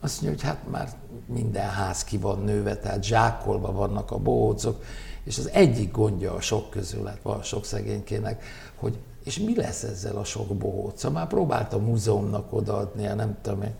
Azt 0.00 0.22
mondja, 0.22 0.40
hogy 0.40 0.50
hát 0.50 0.70
már 0.70 0.88
minden 1.26 1.68
ház 1.68 2.04
ki 2.04 2.16
van 2.18 2.42
nőve, 2.44 2.76
tehát 2.76 3.04
zsákolva 3.04 3.72
vannak 3.72 4.10
a 4.10 4.18
bohócok, 4.18 4.82
és 5.24 5.38
az 5.38 5.50
egyik 5.52 5.92
gondja 5.92 6.34
a 6.34 6.40
sok 6.40 6.70
közül, 6.70 7.06
hát 7.06 7.18
van 7.22 7.42
sok 7.42 7.64
szegénykének, 7.64 8.42
hogy 8.82 8.98
és 9.24 9.38
mi 9.38 9.56
lesz 9.56 9.82
ezzel 9.82 10.16
a 10.16 10.24
sok 10.24 10.56
bohóca? 10.56 11.10
Már 11.10 11.26
próbálta 11.26 11.78
múzeumnak 11.78 12.52
odaadni, 12.52 13.02
nem 13.06 13.38
tudom 13.42 13.62
én, 13.62 13.74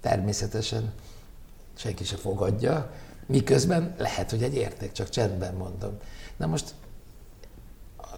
természetesen 0.00 0.92
senki 1.74 2.04
se 2.04 2.16
fogadja, 2.16 2.90
miközben 3.26 3.94
lehet, 3.98 4.30
hogy 4.30 4.42
egy 4.42 4.54
érték, 4.54 4.92
csak 4.92 5.08
csendben 5.08 5.54
mondom. 5.54 5.98
Na 6.36 6.46
most 6.46 6.74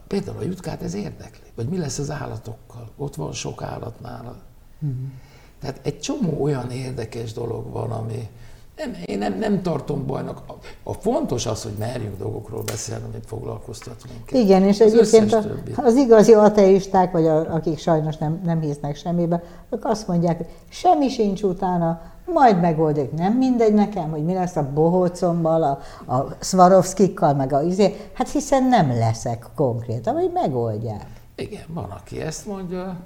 például 0.06 0.38
a 0.38 0.42
jutkát 0.42 0.82
ez 0.82 0.94
érdekli, 0.94 1.48
vagy 1.54 1.68
mi 1.68 1.78
lesz 1.78 1.98
az 1.98 2.11
állatokkal? 2.11 2.90
Ott 2.96 3.14
van 3.14 3.32
sok 3.32 3.62
állat 3.62 4.00
nála. 4.00 4.37
Tehát 5.61 5.80
egy 5.82 6.00
csomó 6.00 6.42
olyan 6.42 6.70
érdekes 6.70 7.32
dolog 7.32 7.70
van, 7.70 7.90
ami 7.90 8.28
nem, 8.76 8.96
én 9.04 9.18
nem, 9.18 9.38
nem 9.38 9.62
tartom 9.62 10.06
bajnak. 10.06 10.42
A, 10.46 10.52
a 10.82 10.92
fontos 10.92 11.46
az, 11.46 11.62
hogy 11.62 11.74
merjünk 11.78 12.18
dolgokról 12.18 12.62
beszélni, 12.62 13.04
amit 13.12 13.26
foglalkoztat 13.26 14.04
minket. 14.08 14.38
Igen, 14.44 14.62
és 14.62 14.80
Az 14.80 14.92
egyébként 14.92 15.32
a, 15.32 15.44
az 15.76 15.94
igazi 15.94 16.32
ateisták, 16.32 17.12
vagy 17.12 17.26
a, 17.26 17.54
akik 17.54 17.78
sajnos 17.78 18.16
nem, 18.16 18.40
nem 18.44 18.61
hisznek 18.61 18.96
semmibe, 18.96 19.42
ők 19.70 19.85
azt 19.85 20.08
mondják, 20.08 20.37
hogy 20.37 20.48
semmi 20.68 21.08
sincs 21.08 21.42
utána, 21.42 22.00
majd 22.26 22.61
megoldjuk. 22.61 23.12
Nem 23.12 23.32
mindegy 23.32 23.74
nekem, 23.74 24.11
hogy 24.11 24.24
mi 24.24 24.35
lesz 24.35 24.56
a 24.56 24.70
bohócommal, 24.74 25.62
a, 25.62 25.78
a 26.14 26.37
Swarovskikkal, 26.40 27.35
meg 27.35 27.52
a 27.52 27.62
izé. 27.62 28.11
Hát 28.12 28.30
hiszen 28.30 28.64
nem 28.64 28.88
leszek 28.88 29.46
konkrétan, 29.54 30.14
hogy 30.14 30.30
megoldják. 30.35 31.06
Igen, 31.35 31.64
van, 31.68 31.90
aki 31.90 32.20
ezt 32.20 32.46
mondja. 32.46 32.96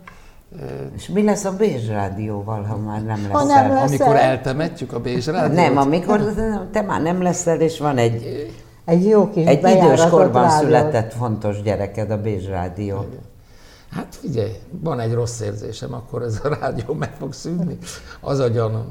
És 0.96 1.08
mi 1.08 1.22
lesz 1.22 1.44
a 1.44 1.56
Bézs 1.56 1.88
Rádióval, 1.88 2.62
ha 2.62 2.76
már 2.76 3.04
nem 3.04 3.22
lesz 3.22 3.30
Ha 3.32 3.44
nem 3.44 3.68
lesz- 3.72 3.88
Amikor 3.88 4.16
el. 4.16 4.22
eltemetjük 4.22 4.92
a 4.92 5.00
Bézs 5.00 5.26
rádiót, 5.26 5.56
Nem, 5.56 5.76
amikor 5.76 6.20
te 6.72 6.82
már 6.82 7.02
nem 7.02 7.22
leszel, 7.22 7.60
és 7.60 7.78
van 7.78 7.98
egy, 7.98 8.46
Egy 8.84 9.06
jó 9.06 9.30
kis 9.30 9.46
egy 9.46 9.58
idős 9.76 10.06
korban 10.10 10.42
rádió. 10.42 10.58
született 10.58 11.12
fontos 11.12 11.62
gyereked, 11.62 12.10
a 12.10 12.20
Bézs 12.20 12.46
Rádió. 12.48 13.04
Hát 13.90 14.14
figyelj, 14.20 14.52
van 14.70 15.00
egy 15.00 15.12
rossz 15.12 15.40
érzésem, 15.40 15.94
akkor 15.94 16.22
ez 16.22 16.40
a 16.44 16.48
rádió 16.60 16.94
meg 16.94 17.10
fog 17.18 17.32
szűnni. 17.32 17.78
Az 18.20 18.38
a 18.38 18.48
gyanúm. 18.48 18.86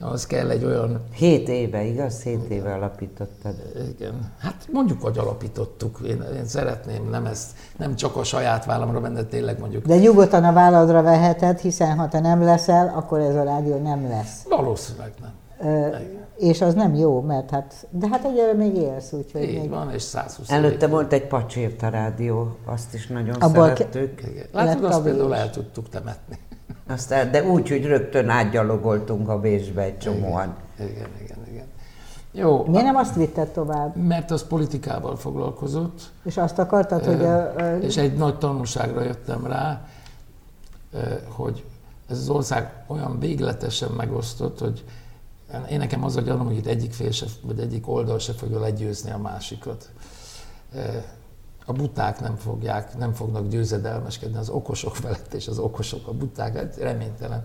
Az 0.00 0.26
kell 0.26 0.50
egy 0.50 0.64
olyan, 0.64 1.00
Hét 1.14 1.48
éve, 1.48 1.82
igaz? 1.84 2.22
Hét 2.22 2.48
éve 2.48 2.74
alapítottad. 2.74 3.54
igen, 3.96 4.32
hát 4.38 4.68
mondjuk, 4.72 5.02
hogy 5.02 5.18
alapítottuk. 5.18 5.98
Én, 6.06 6.24
én 6.36 6.46
szeretném 6.46 7.08
nem 7.10 7.26
ezt, 7.26 7.50
nem 7.76 7.96
csak 7.96 8.16
a 8.16 8.24
saját 8.24 8.64
vállamra 8.64 9.00
venni, 9.00 9.14
de 9.14 9.24
tényleg 9.24 9.58
mondjuk 9.58 9.86
De 9.86 9.96
nyugodtan 9.96 10.44
a 10.44 10.52
válladra 10.52 11.02
veheted, 11.02 11.58
hiszen 11.58 11.96
ha 11.98 12.08
te 12.08 12.20
nem 12.20 12.42
leszel, 12.42 12.92
akkor 12.96 13.18
ez 13.20 13.34
a 13.34 13.42
rádió 13.42 13.76
nem 13.82 14.08
lesz. 14.08 14.42
valószínűleg 14.48 15.12
nem. 15.20 15.32
Ö, 15.64 15.96
és 16.36 16.60
az 16.60 16.74
nem 16.74 16.94
jó, 16.94 17.20
mert 17.20 17.50
hát, 17.50 17.86
de 17.90 18.08
hát 18.08 18.24
egyre 18.24 18.52
még 18.52 18.76
élsz, 18.76 19.12
úgyhogy 19.12 19.42
Így 19.42 19.60
még... 19.60 19.70
van, 19.70 19.90
és 19.92 20.02
120 20.02 20.50
Előtte 20.50 20.86
volt 20.86 21.12
egy 21.12 21.26
pacsírta 21.26 21.88
rádió, 21.88 22.56
azt 22.64 22.94
is 22.94 23.06
nagyon 23.06 23.34
Abból 23.40 23.66
szerettük. 23.66 24.22
Igen. 24.30 24.46
Látod, 24.52 24.84
azt 24.84 24.98
a 24.98 25.02
például 25.02 25.28
Bézs. 25.28 25.38
el 25.38 25.50
tudtuk 25.50 25.88
temetni. 25.88 26.38
Aztán, 26.86 27.30
de 27.30 27.44
úgy, 27.44 27.68
hogy 27.68 27.84
rögtön 27.84 28.28
átgyalogoltunk 28.28 29.28
a 29.28 29.40
Bécsbe 29.40 29.82
egy 29.82 29.98
csomóan. 29.98 30.56
Igen, 30.78 31.08
igen, 31.22 31.38
igen. 31.50 31.64
Jó, 32.32 32.64
Miért 32.64 32.84
nem 32.84 32.96
azt 32.96 33.14
vitted 33.14 33.48
tovább? 33.48 33.96
mert 33.96 34.30
az 34.30 34.46
politikával 34.46 35.16
foglalkozott, 35.16 36.10
És 36.24 36.36
azt 36.36 36.58
akartad, 36.58 37.04
hogy 37.04 37.24
a, 37.24 37.54
a, 37.54 37.78
És 37.78 37.96
egy 37.96 38.16
nagy 38.16 38.38
tanulságra 38.38 39.02
jöttem 39.02 39.46
rá, 39.46 39.88
hogy 41.28 41.64
ez 42.08 42.18
az 42.18 42.28
ország 42.28 42.84
olyan 42.86 43.18
végletesen 43.18 43.90
megosztott, 43.90 44.58
hogy 44.58 44.84
én 45.70 45.78
nekem 45.78 46.04
az 46.04 46.16
a 46.16 46.20
gyanúm, 46.20 46.46
hogy 46.46 46.56
itt 46.56 46.66
egyik 46.66 46.92
fél 46.92 47.10
se, 47.10 47.26
vagy 47.42 47.58
egyik 47.58 47.88
oldal 47.88 48.18
se 48.18 48.32
fogja 48.32 48.60
legyőzni 48.60 49.10
a 49.10 49.18
másikat. 49.18 49.90
A 51.66 51.72
buták 51.72 52.20
nem 52.20 52.36
fogják, 52.36 52.96
nem 52.98 53.12
fognak 53.12 53.48
győzedelmeskedni 53.48 54.38
az 54.38 54.48
okosok 54.48 54.96
felett, 54.96 55.34
és 55.34 55.48
az 55.48 55.58
okosok 55.58 56.06
a 56.06 56.12
buták, 56.12 56.56
hát 56.56 56.76
reménytelen. 56.76 57.44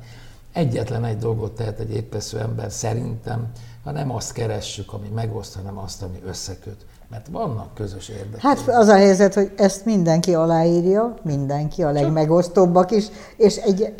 Egyetlen 0.53 1.05
egy 1.05 1.17
dolgot 1.17 1.51
tehet 1.51 1.79
egy 1.79 1.93
épesző 1.93 2.39
ember 2.39 2.71
szerintem, 2.71 3.51
ha 3.83 3.91
nem 3.91 4.11
azt 4.11 4.31
keressük, 4.31 4.93
ami 4.93 5.07
megoszt, 5.15 5.55
hanem 5.55 5.77
azt, 5.77 6.03
ami 6.03 6.21
összeköt. 6.25 6.85
Mert 7.09 7.27
vannak 7.31 7.73
közös 7.73 8.09
érdekek. 8.09 8.41
Hát 8.41 8.67
az 8.67 8.87
a 8.87 8.95
helyzet, 8.95 9.33
hogy 9.33 9.51
ezt 9.57 9.85
mindenki 9.85 10.33
aláírja, 10.33 11.13
mindenki, 11.23 11.83
a 11.83 11.91
legmegosztóbbak 11.91 12.91
is, 12.91 13.05
és 13.37 13.55
egy, 13.55 13.93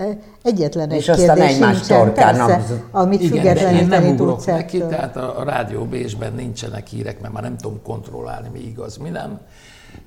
egyetlen 0.44 0.90
egy 0.90 0.98
És 0.98 1.10
aztán 1.10 1.36
kérdés 1.36 1.54
egymás 1.54 1.76
sincsen, 1.76 1.98
torkán 1.98 2.36
persze, 2.36 2.84
amit 2.92 3.22
Igen, 3.22 3.30
de 3.32 3.38
én 3.38 3.44
függetleníteni 3.44 4.06
nem 4.06 4.14
ugrok 4.14 4.30
tudsz 4.30 4.46
neki, 4.46 4.80
tehát 4.80 5.16
a, 5.16 5.40
a 5.40 5.44
rádió 5.44 5.86
Bécsben 5.86 6.34
nincsenek 6.34 6.88
hírek, 6.88 7.22
mert 7.22 7.34
már 7.34 7.44
nem 7.44 7.58
tudom 7.58 7.82
kontrollálni, 7.84 8.50
mi 8.54 8.60
igaz, 8.60 8.98
mi 8.98 9.10
nem. 9.10 9.40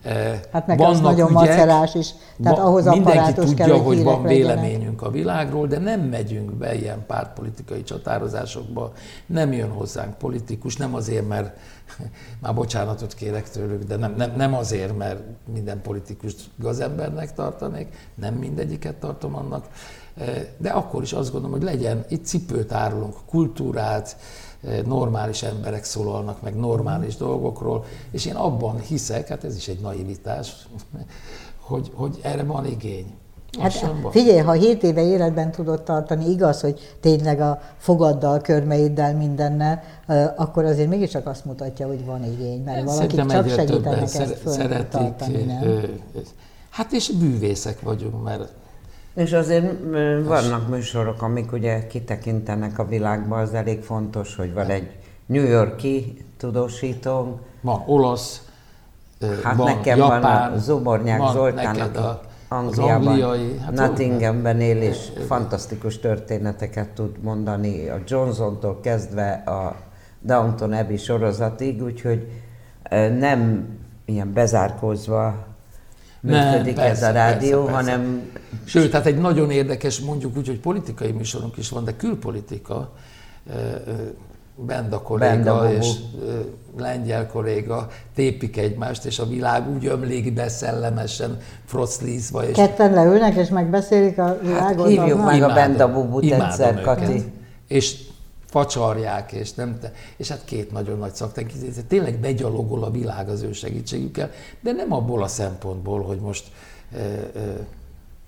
Eh, 0.02 0.40
Hát 0.52 0.66
meg 0.66 0.80
az 0.80 1.00
nagyon 1.00 1.32
macerás 1.32 1.94
is, 1.94 2.14
tehát 2.42 2.58
ahhoz 2.58 2.84
mindenki 2.84 3.32
tudja, 3.32 3.54
kell, 3.54 3.68
hogy 3.68 3.84
hogy 3.84 4.02
van 4.02 4.22
véleményünk 4.22 5.02
a 5.02 5.10
világról, 5.10 5.66
de 5.66 5.78
nem 5.78 6.00
megyünk 6.00 6.52
be 6.52 6.74
ilyen 6.74 7.06
pártpolitikai 7.06 7.82
csatározásokba, 7.82 8.92
nem 9.26 9.52
jön 9.52 9.70
hozzánk 9.70 10.18
politikus, 10.18 10.76
nem 10.76 10.94
azért, 10.94 11.28
mert 11.28 11.56
már 12.42 12.54
bocsánatot 12.54 13.14
kérek 13.14 13.50
tőlük, 13.50 13.82
de 13.82 13.96
nem, 13.96 14.14
nem, 14.16 14.32
nem 14.36 14.54
azért, 14.54 14.96
mert 14.96 15.20
minden 15.52 15.80
politikust 15.82 16.40
gazembernek 16.56 17.34
tartanék, 17.34 17.88
nem 18.14 18.34
mindegyiket 18.34 18.94
tartom 18.94 19.36
annak, 19.36 19.64
Eh, 20.20 20.46
de 20.58 20.70
akkor 20.70 21.02
is 21.02 21.12
azt 21.12 21.32
gondolom, 21.32 21.56
hogy 21.56 21.66
legyen, 21.66 22.04
itt 22.08 22.24
cipőt 22.24 22.72
árulunk, 22.72 23.14
kultúrát, 23.26 24.16
normális 24.86 25.42
emberek 25.42 25.84
szólalnak 25.84 26.42
meg 26.42 26.56
normális 26.56 27.16
dolgokról, 27.16 27.84
és 28.10 28.26
én 28.26 28.34
abban 28.34 28.80
hiszek, 28.80 29.28
hát 29.28 29.44
ez 29.44 29.56
is 29.56 29.68
egy 29.68 29.80
naivitás, 29.80 30.66
hogy, 31.60 31.90
hogy 31.94 32.18
erre 32.22 32.42
van 32.42 32.66
igény. 32.66 33.14
Hát 33.58 33.84
figyelj, 34.10 34.38
ha 34.38 34.52
7 34.52 34.82
éve 34.82 35.02
életben 35.02 35.50
tudod 35.50 35.82
tartani, 35.82 36.30
igaz, 36.30 36.60
hogy 36.60 36.96
tényleg 37.00 37.40
a 37.40 37.60
fogaddal, 37.76 38.40
körmeiddel, 38.40 39.16
mindennel, 39.16 39.82
akkor 40.36 40.64
azért 40.64 40.88
mégiscsak 40.88 41.26
azt 41.26 41.44
mutatja, 41.44 41.86
hogy 41.86 42.04
van 42.04 42.24
igény, 42.24 42.62
mert 42.62 42.88
Szerintem 42.88 43.28
csak 43.28 43.48
segítenek 43.48 44.02
ezt 44.02 44.48
szeretik. 44.48 44.88
tartani, 44.88 45.42
nem? 45.42 45.82
Hát 46.70 46.92
és 46.92 47.10
bűvészek 47.10 47.80
vagyunk, 47.80 48.24
mert 48.24 48.52
És 49.14 49.32
azért 49.32 49.80
vannak 50.24 50.68
műsorok, 50.68 51.22
amik 51.22 51.52
ugye 51.52 51.86
kitekintenek 51.86 52.78
a 52.78 52.86
világba, 52.86 53.38
az 53.38 53.54
elég 53.54 53.82
fontos, 53.82 54.36
hogy 54.36 54.52
van 54.52 54.66
egy 54.66 54.96
New 55.26 55.44
Yorki 55.44 56.24
tudósítónk, 56.36 57.40
van 57.60 57.82
olasz, 57.86 58.50
Hát 59.42 59.56
van 59.56 59.74
nekem 59.74 59.98
japán, 59.98 60.20
van 60.20 60.52
a 60.52 60.58
Zobornyák 60.58 61.20
Zoltánnak 61.32 61.76
neked 61.76 61.96
a, 61.96 62.20
Angliában, 62.48 63.06
angliai, 63.06 63.58
hát 63.58 63.72
Nottinghamben 63.72 64.60
él, 64.60 64.82
és 64.82 65.12
fantasztikus 65.26 65.98
történeteket 65.98 66.88
tud 66.88 67.22
mondani, 67.22 67.88
a 67.88 67.98
Johnsontól 68.06 68.80
kezdve 68.80 69.30
a 69.32 69.76
Downton 70.20 70.72
Abbey 70.72 70.96
sorozatig, 70.96 71.82
úgyhogy 71.82 72.28
nem 73.18 73.68
ilyen 74.04 74.32
bezárkózva 74.32 75.46
működik 76.20 76.76
nem, 76.76 76.84
persze, 76.84 77.06
ez 77.06 77.10
a 77.10 77.10
rádió, 77.12 77.64
persze, 77.64 77.72
persze. 77.72 77.90
hanem... 77.90 78.30
Sőt, 78.64 78.90
tehát 78.90 79.06
egy 79.06 79.18
nagyon 79.18 79.50
érdekes, 79.50 80.00
mondjuk 80.00 80.36
úgy, 80.36 80.46
hogy 80.46 80.60
politikai 80.60 81.10
műsorunk 81.10 81.56
is 81.56 81.68
van, 81.68 81.84
de 81.84 81.96
külpolitika, 81.96 82.92
Benda 84.66 85.02
kolléga 85.02 85.34
Benda 85.34 85.72
és 85.72 85.92
lengyel 86.78 87.26
kolléga 87.26 87.88
tépik 88.14 88.56
egymást, 88.56 89.04
és 89.04 89.18
a 89.18 89.26
világ 89.26 89.70
úgy 89.74 89.86
ömlik 89.86 90.32
be 90.32 90.48
szellemesen, 90.48 91.38
froclízva. 91.64 92.44
És... 92.48 92.56
Ketten 92.56 92.92
leülnek, 92.92 93.34
és 93.34 93.48
megbeszélik 93.48 94.18
a 94.18 94.22
hát 94.22 94.40
világot. 94.40 94.86
Hát 94.86 94.86
hívjuk 94.86 95.24
meg 95.24 95.42
a 95.42 95.54
Benda 95.54 95.92
Bubut 95.92 96.30
egyszer, 96.30 96.80
Kati. 96.80 97.32
És 97.68 97.96
facsarják, 98.50 99.32
és 99.32 99.52
nem 99.52 99.78
te, 99.78 99.92
és 100.16 100.28
hát 100.28 100.44
két 100.44 100.72
nagyon 100.72 100.98
nagy 100.98 101.14
szaktenk, 101.14 101.50
tényleg 101.88 102.18
begyalogol 102.18 102.84
a 102.84 102.90
világ 102.90 103.28
az 103.28 103.42
ő 103.42 103.52
segítségükkel, 103.52 104.30
de 104.60 104.72
nem 104.72 104.92
abból 104.92 105.22
a 105.22 105.28
szempontból, 105.28 106.02
hogy 106.02 106.18
most 106.18 106.44
e, 106.92 106.98
e, 106.98 107.30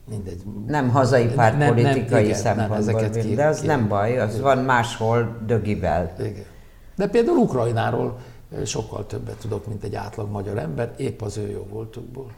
mindegy. 0.08 0.42
Nem 0.66 0.88
hazai 0.88 1.26
pártpolitikai 1.26 2.32
szempontból, 2.32 3.00
nem, 3.00 3.10
ki, 3.10 3.34
de 3.34 3.46
az 3.46 3.60
ki, 3.60 3.66
nem 3.66 3.88
baj, 3.88 4.18
az 4.18 4.34
ki. 4.34 4.40
van 4.40 4.58
máshol 4.58 5.36
dögivel. 5.46 6.12
Igen. 6.18 6.44
De 6.96 7.08
például 7.08 7.36
Ukrajnáról 7.36 8.18
sokkal 8.64 9.06
többet 9.06 9.36
tudok, 9.36 9.66
mint 9.66 9.84
egy 9.84 9.94
átlag 9.94 10.30
magyar 10.30 10.58
ember, 10.58 10.94
épp 10.96 11.22
az 11.22 11.36
ő 11.36 11.50
jó 11.50 11.66
voltukból. 11.70 12.30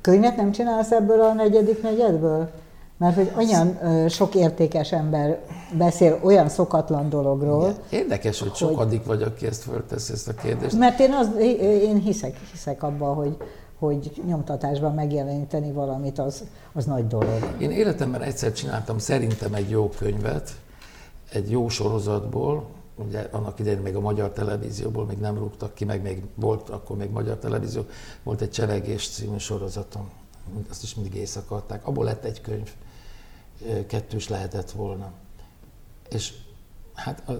Könyvet 0.00 0.36
nem 0.36 0.52
csinálsz 0.52 0.90
ebből 0.90 1.20
a 1.20 1.32
negyedik 1.32 1.82
negyedből? 1.82 2.50
Mert 2.98 3.14
hogy 3.14 3.32
olyan 3.36 3.78
ö, 3.82 4.08
sok 4.08 4.34
értékes 4.34 4.92
ember 4.92 5.40
beszél 5.72 6.20
olyan 6.22 6.48
szokatlan 6.48 7.08
dologról. 7.08 7.68
Igen. 7.68 8.02
Érdekes, 8.02 8.38
hogy, 8.38 8.48
hogy 8.48 8.58
sokadik 8.58 9.04
vagy, 9.04 9.22
aki 9.22 9.46
ezt 9.46 9.62
föltesz 9.62 10.08
ezt 10.08 10.28
a 10.28 10.34
kérdést. 10.34 10.78
Mert 10.78 11.00
én, 11.00 11.12
az, 11.12 11.30
én 11.60 12.00
hiszek, 12.00 12.36
hiszek 12.50 12.82
abban, 12.82 13.14
hogy, 13.14 13.36
hogy 13.78 14.22
nyomtatásban 14.26 14.94
megjeleníteni 14.94 15.72
valamit, 15.72 16.18
az, 16.18 16.44
az 16.72 16.84
nagy 16.84 17.06
dolog. 17.06 17.54
Én 17.58 17.70
életemben 17.70 18.22
egyszer 18.22 18.52
csináltam 18.52 18.98
szerintem 18.98 19.54
egy 19.54 19.70
jó 19.70 19.88
könyvet, 19.88 20.50
egy 21.32 21.50
jó 21.50 21.68
sorozatból, 21.68 22.64
ugye 23.08 23.28
annak 23.30 23.58
idején 23.58 23.78
még 23.78 23.96
a 23.96 24.00
magyar 24.00 24.30
televízióból 24.30 25.04
még 25.04 25.18
nem 25.18 25.38
rúgtak 25.38 25.74
ki, 25.74 25.84
meg 25.84 26.02
még 26.02 26.22
volt 26.34 26.68
akkor 26.68 26.96
még 26.96 27.10
magyar 27.10 27.36
televízió, 27.36 27.82
volt 28.22 28.40
egy 28.40 28.50
Cseregés 28.50 29.08
című 29.08 29.38
sorozatom, 29.38 30.10
azt 30.70 30.82
is 30.82 30.94
mindig 30.94 31.14
éjszaka 31.14 31.54
adták, 31.54 31.86
abból 31.86 32.04
lett 32.04 32.24
egy 32.24 32.40
könyv, 32.40 32.70
kettős 33.86 34.28
lehetett 34.28 34.70
volna. 34.70 35.12
És 36.10 36.32
hát 36.94 37.22
a 37.28 37.32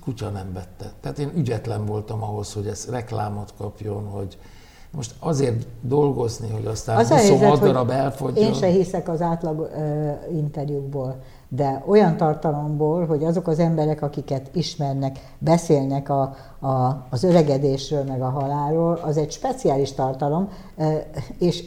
kutya 0.00 0.28
nem 0.28 0.52
vette. 0.52 0.92
Tehát 1.00 1.18
én 1.18 1.32
ügyetlen 1.34 1.86
voltam 1.86 2.22
ahhoz, 2.22 2.52
hogy 2.52 2.66
ez 2.66 2.86
reklámot 2.90 3.54
kapjon, 3.56 4.08
hogy 4.08 4.38
most 4.90 5.14
azért 5.18 5.66
dolgozni, 5.80 6.50
hogy 6.50 6.66
aztán 6.66 6.96
az 6.96 7.10
26 7.10 7.60
darab 7.60 7.90
elfogyjon. 7.90 8.44
Én 8.44 8.54
se 8.54 8.66
hiszek 8.66 9.08
az 9.08 9.20
átlag 9.20 9.58
uh, 9.58 10.36
interjúkból, 10.36 11.22
de 11.48 11.84
olyan 11.86 12.16
tartalomból, 12.16 13.06
hogy 13.06 13.24
azok 13.24 13.46
az 13.46 13.58
emberek, 13.58 14.02
akiket 14.02 14.50
ismernek, 14.52 15.34
beszélnek 15.38 16.08
a, 16.08 16.34
a, 16.58 17.06
az 17.10 17.22
öregedésről, 17.22 18.02
meg 18.02 18.22
a 18.22 18.28
halálról, 18.28 18.94
az 18.94 19.16
egy 19.16 19.32
speciális 19.32 19.92
tartalom, 19.92 20.48
uh, 20.76 20.94
és 21.38 21.64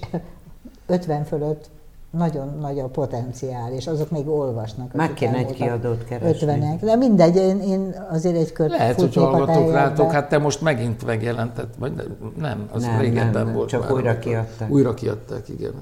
50 0.86 1.24
fölött 1.24 1.70
nagyon 2.18 2.58
nagy 2.60 2.80
a 2.80 2.88
potenciál, 2.88 3.72
és 3.72 3.88
azok 3.88 4.12
még 4.12 4.28
olvasnak. 4.28 4.94
Meg 4.94 5.14
kéne 5.14 5.38
egy 5.38 5.54
kiadót 5.54 6.04
keresni. 6.04 6.48
50 6.48 6.80
de 6.82 6.96
mindegy, 6.96 7.36
én, 7.36 7.62
én 7.62 7.96
azért 8.10 8.36
egy 8.36 8.52
kört 8.52 8.70
Lehet, 8.70 9.00
hogy 9.00 9.16
hallgatok 9.16 9.72
rátok, 9.72 10.12
hát 10.12 10.30
te 10.30 10.38
most 10.38 10.62
megint 10.62 11.06
megjelentett, 11.06 11.74
vagy 11.80 11.94
nem, 12.38 12.70
az 12.72 12.82
nem, 12.82 13.00
régebben 13.00 13.46
nem, 13.46 13.54
volt 13.54 13.70
csak 13.70 13.82
már. 13.82 13.92
újra 13.92 14.20
kiadták. 14.20 14.72
Újra 14.72 14.94
kiadták, 14.94 15.50
igen. 15.50 15.74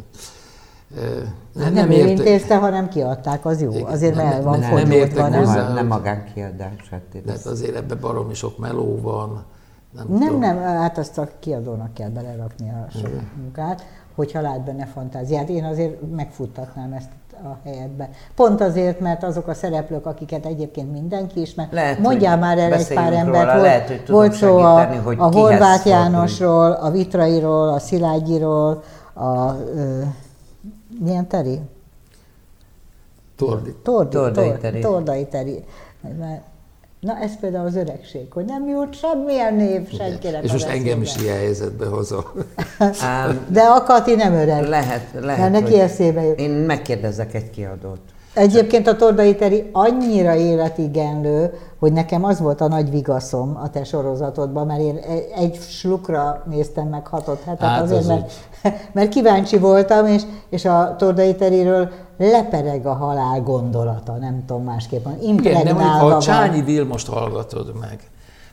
Nem, 1.53 1.73
nem 1.73 1.91
ő 1.91 2.07
intézte, 2.07 2.57
hanem 2.57 2.87
kiadták, 2.87 3.45
az 3.45 3.61
jó. 3.61 3.71
Igen, 3.71 3.85
azért 3.85 4.15
nem, 4.15 4.25
el 4.25 4.41
van 4.41 4.59
nem. 4.59 4.73
Nem, 4.73 5.29
nem, 5.29 5.73
nem 5.73 5.87
magánkiadás. 5.87 6.89
Hát 6.91 7.01
Tehát 7.25 7.45
azért 7.45 7.75
ebben 7.75 7.97
baromi 8.01 8.33
sok 8.33 8.57
meló 8.57 8.99
van. 9.01 9.43
Nem, 9.91 10.05
nem, 10.07 10.19
tudom. 10.19 10.39
nem, 10.39 10.57
hát 10.57 10.97
azt 10.97 11.17
a 11.17 11.27
kiadónak 11.39 11.93
kell 11.93 12.09
belerakni 12.09 12.69
a 12.69 12.87
sok 12.99 13.21
munkát 13.37 13.83
hogyha 14.15 14.41
lát 14.41 14.61
benne 14.61 14.85
fantáziát. 14.85 15.49
Én 15.49 15.63
azért 15.63 15.97
megfuttatnám 16.15 16.93
ezt 16.93 17.09
a 17.43 17.57
helyetbe. 17.63 18.09
Pont 18.35 18.61
azért, 18.61 18.99
mert 18.99 19.23
azok 19.23 19.47
a 19.47 19.53
szereplők, 19.53 20.05
akiket 20.05 20.45
egyébként 20.45 20.91
mindenki 20.91 21.41
ismer, 21.41 21.67
lehet, 21.71 21.99
mondjál 21.99 22.37
már 22.37 22.57
el 22.57 22.73
egy 22.73 22.93
pár 22.93 23.13
embert, 23.13 23.51
volt, 23.51 23.61
lehet, 23.61 23.87
hogy 23.87 24.03
volt 24.07 24.33
szó 24.33 24.57
a, 24.57 24.85
hogy 25.03 25.15
a 25.19 25.31
Horváth 25.31 25.87
Jánosról, 25.87 26.71
a 26.71 26.89
Vitrairól, 26.89 27.69
a 27.69 27.79
Szilágyiról, 27.79 28.83
a 29.13 29.53
ö, 29.75 30.01
milyen 30.99 31.27
teri? 31.27 31.59
Tordi. 33.35 33.75
Tordi, 33.83 34.15
Tordai 34.15 34.53
Teri. 34.61 34.79
Tordai 34.79 35.25
teri. 35.25 35.63
Na 37.01 37.17
ez 37.17 37.39
például 37.39 37.65
az 37.65 37.75
öregség, 37.75 38.31
hogy 38.33 38.45
nem 38.45 38.67
jut 38.67 38.95
semmilyen 38.95 39.53
név 39.53 39.89
senkinek. 39.97 40.43
És 40.43 40.51
most 40.51 40.67
engem 40.67 41.01
is 41.01 41.15
ilyen 41.15 41.37
helyzetbe 41.37 41.85
hozol. 41.85 42.33
De 43.47 43.61
a 43.61 43.83
Kati 43.83 44.15
nem 44.15 44.33
öreg. 44.33 44.67
Lehet, 44.67 45.07
lehet. 45.21 45.51
Mert 45.51 45.63
neki 45.63 45.79
eszébe 45.79 46.21
jut. 46.21 46.39
Én 46.39 46.49
megkérdezek 46.49 47.33
egy 47.33 47.49
kiadót. 47.49 47.99
Egyébként 48.33 48.87
a 48.87 48.95
Tordai 48.95 49.35
Teri 49.35 49.69
annyira 49.71 50.35
életigenlő, 50.35 51.53
hogy 51.79 51.93
nekem 51.93 52.23
az 52.23 52.39
volt 52.39 52.61
a 52.61 52.67
nagy 52.67 52.89
vigaszom 52.89 53.57
a 53.63 53.69
te 53.69 53.83
sorozatodban, 53.83 54.65
mert 54.65 54.79
én 54.79 54.99
egy 55.35 55.59
slukra 55.59 56.43
néztem 56.49 56.87
meg 56.87 57.07
hatott 57.07 57.43
hetet 57.43 57.67
hát 57.67 57.81
azért, 57.81 57.99
az 57.99 58.07
mert, 58.07 58.31
mert 58.93 59.09
kíváncsi 59.09 59.57
voltam, 59.57 60.05
és, 60.05 60.21
és 60.49 60.65
a 60.65 60.95
Tordai 60.97 61.35
Teriről 61.35 61.89
lepereg 62.17 62.85
a 62.85 62.93
halál 62.93 63.41
gondolata, 63.41 64.11
nem 64.11 64.43
tudom 64.47 64.63
másképpen. 64.63 65.17
Igen, 65.21 65.63
de 65.63 65.73
mondjuk, 65.73 66.11
a 66.11 66.17
Csányi 66.19 66.61
Vilmost 66.61 67.07
hallgatod 67.07 67.73
meg, 67.79 67.99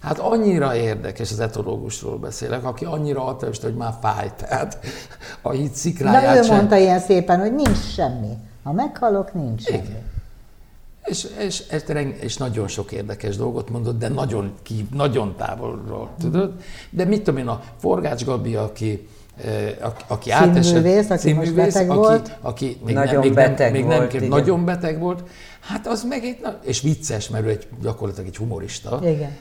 Hát 0.02 0.18
annyira 0.18 0.74
érdekes, 0.74 1.30
az 1.30 1.40
etológusról 1.40 2.16
beszélek, 2.16 2.64
aki 2.64 2.84
annyira 2.84 3.26
ateist, 3.26 3.62
hogy 3.62 3.74
már 3.74 3.92
fáj, 4.00 4.30
tehát 4.36 4.78
a 5.42 5.50
hit 5.50 5.74
szikráját 5.74 6.34
De 6.34 6.38
ő 6.38 6.42
sem... 6.42 6.56
mondta 6.56 6.76
ilyen 6.76 7.00
szépen, 7.00 7.40
hogy 7.40 7.54
nincs 7.54 7.78
semmi. 7.78 8.36
Ha 8.62 8.72
meghalok, 8.72 9.34
nincs 9.34 9.62
semmi. 9.62 9.78
Igen. 9.78 10.02
És, 11.04 11.26
és, 11.38 11.62
és, 11.70 12.14
és 12.20 12.36
nagyon 12.36 12.68
sok 12.68 12.92
érdekes 12.92 13.36
dolgot 13.36 13.70
mondott, 13.70 13.98
de 13.98 14.08
nagyon, 14.08 14.52
ki, 14.62 14.86
nagyon 14.94 15.36
távolról, 15.36 16.10
tudod? 16.18 16.52
De 16.90 17.04
mit 17.04 17.22
tudom 17.22 17.40
én, 17.40 17.48
a 17.48 17.62
Forgács 17.76 18.24
Gabi, 18.24 18.54
aki, 18.54 19.08
aki 20.06 20.30
átesett, 20.30 21.10
aki 21.10 21.32
most 21.32 21.54
beteg 21.54 21.90
aki, 21.90 21.98
volt. 21.98 22.36
aki 22.40 22.80
még 22.84 22.94
nagyon 22.94 23.12
nem, 23.12 23.22
még 23.22 23.34
beteg 23.34 23.72
nem, 23.72 23.80
még 23.80 23.84
volt, 23.84 24.12
nem, 24.12 24.28
nagyon 24.28 24.64
beteg 24.64 24.98
volt, 24.98 25.22
hát 25.60 25.86
az 25.86 26.04
meg 26.04 26.24
egy, 26.24 26.38
és 26.62 26.80
vicces, 26.80 27.28
mert 27.28 27.44
ő 27.44 27.48
egy, 27.48 27.66
gyakorlatilag 27.82 28.28
egy 28.28 28.36
humorista. 28.36 29.00
Igen. 29.02 29.36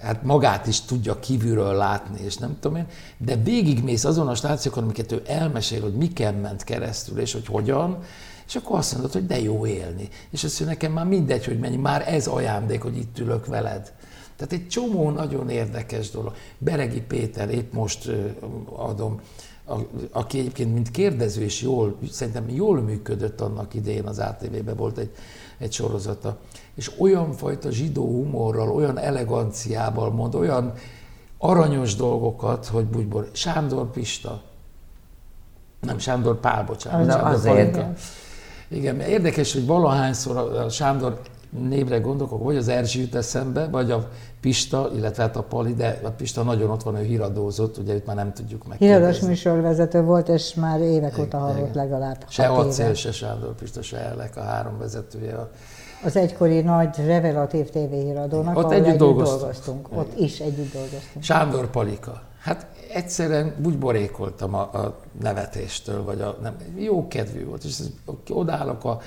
Hát 0.00 0.22
magát 0.22 0.66
is 0.66 0.80
tudja 0.80 1.18
kívülről 1.18 1.74
látni, 1.74 2.20
és 2.24 2.36
nem 2.36 2.56
tudom 2.60 2.76
én, 2.76 2.86
de 3.18 3.36
végigmész 3.36 4.04
azon 4.04 4.28
a 4.28 4.34
stációkon, 4.34 4.82
amiket 4.82 5.12
ő 5.12 5.22
elmesél, 5.26 5.80
hogy 5.80 5.94
miken 5.94 6.34
ment 6.34 6.64
keresztül, 6.64 7.18
és 7.18 7.32
hogy 7.32 7.46
hogyan, 7.46 7.98
és 8.46 8.56
akkor 8.56 8.78
azt 8.78 8.92
mondod, 8.92 9.12
hogy 9.12 9.26
de 9.26 9.40
jó 9.40 9.66
élni. 9.66 10.08
És 10.30 10.44
azt 10.44 10.60
mondja, 10.60 10.76
nekem 10.76 10.92
már 10.92 11.06
mindegy, 11.06 11.44
hogy 11.44 11.58
mennyi, 11.58 11.76
már 11.76 12.12
ez 12.12 12.26
ajándék, 12.26 12.82
hogy 12.82 12.96
itt 12.96 13.18
ülök 13.18 13.46
veled. 13.46 13.92
Tehát 14.36 14.52
egy 14.52 14.68
csomó 14.68 15.10
nagyon 15.10 15.48
érdekes 15.48 16.10
dolog. 16.10 16.34
Beregi 16.58 17.00
Péter, 17.00 17.50
épp 17.50 17.72
most 17.72 18.10
adom, 18.76 19.20
aki 20.10 20.38
egyébként 20.38 20.72
mint 20.72 20.90
kérdező 20.90 21.44
is 21.44 21.62
jól, 21.62 21.98
szerintem 22.10 22.48
jól 22.48 22.80
működött 22.80 23.40
annak 23.40 23.74
idején 23.74 24.06
az 24.06 24.18
ATV-ben 24.18 24.76
volt 24.76 24.98
egy, 24.98 25.10
egy 25.58 25.72
sorozata. 25.72 26.38
És 26.76 26.92
olyan 26.98 27.32
fajta 27.32 27.70
zsidó 27.70 28.04
humorral, 28.04 28.70
olyan 28.70 28.98
eleganciával 28.98 30.10
mond, 30.10 30.34
olyan 30.34 30.72
aranyos 31.38 31.94
dolgokat, 31.94 32.66
hogy 32.66 32.84
bújból. 32.84 33.28
Sándor 33.32 33.90
Pista, 33.90 34.42
nem 35.80 35.98
Sándor 35.98 36.40
Pál, 36.40 36.64
bocsánat. 36.64 37.10
Sándor 37.10 37.32
azért. 37.32 37.78
Igen, 38.68 39.00
érdekes, 39.00 39.52
hogy 39.52 39.66
valahányszor 39.66 40.36
a 40.36 40.68
Sándor 40.68 41.20
névre 41.50 41.98
gondolok, 41.98 42.42
vagy 42.42 42.56
az 42.56 42.68
Erzsi 42.68 43.00
jut 43.00 43.14
eszembe, 43.14 43.66
vagy 43.68 43.90
a 43.90 44.08
Pista, 44.40 44.90
illetve 44.94 45.22
hát 45.22 45.36
a 45.36 45.42
Pali, 45.42 45.74
de 45.74 46.00
a 46.04 46.08
Pista 46.10 46.42
nagyon 46.42 46.70
ott 46.70 46.82
van, 46.82 46.96
ő 46.96 47.02
híradózott, 47.02 47.76
ugye 47.78 47.94
őt 47.94 48.06
már 48.06 48.16
nem 48.16 48.32
tudjuk 48.32 48.66
meg. 48.66 48.78
Híradós 48.78 49.20
műsorvezető 49.20 50.02
volt, 50.02 50.28
és 50.28 50.54
már 50.54 50.80
évek 50.80 51.18
óta 51.18 51.38
hallott 51.38 51.74
legalább 51.74 52.24
Se 52.28 52.46
Acél, 52.46 52.94
se 52.94 53.12
Sándor 53.12 53.54
Pista, 53.54 53.82
se 53.82 53.98
Elek, 53.98 54.36
a 54.36 54.42
három 54.42 54.78
vezetője. 54.78 55.48
Az 56.04 56.16
egykori 56.16 56.60
nagy 56.60 56.96
revelatív 57.06 57.70
tévéhíradónak, 57.70 58.56
ott 58.56 58.70
együtt, 58.70 58.86
együtt 58.86 58.98
dolgoztunk. 58.98 59.40
dolgoztunk. 59.40 59.88
Ott 59.98 60.18
is 60.18 60.38
együtt 60.38 60.72
dolgoztunk. 60.72 61.24
Sándor 61.24 61.70
Palika. 61.70 62.22
Hát 62.40 62.66
egyszerűen 62.92 63.54
úgy 63.64 63.78
borékoltam 63.78 64.54
a, 64.54 64.60
a 64.60 64.98
nevetéstől, 65.20 66.04
vagy 66.04 66.20
a, 66.20 66.38
nem, 66.42 66.56
jó 66.76 67.08
kedvű 67.08 67.44
volt, 67.44 67.64
és 67.64 67.78
odállok 68.28 68.84
a, 68.84 69.00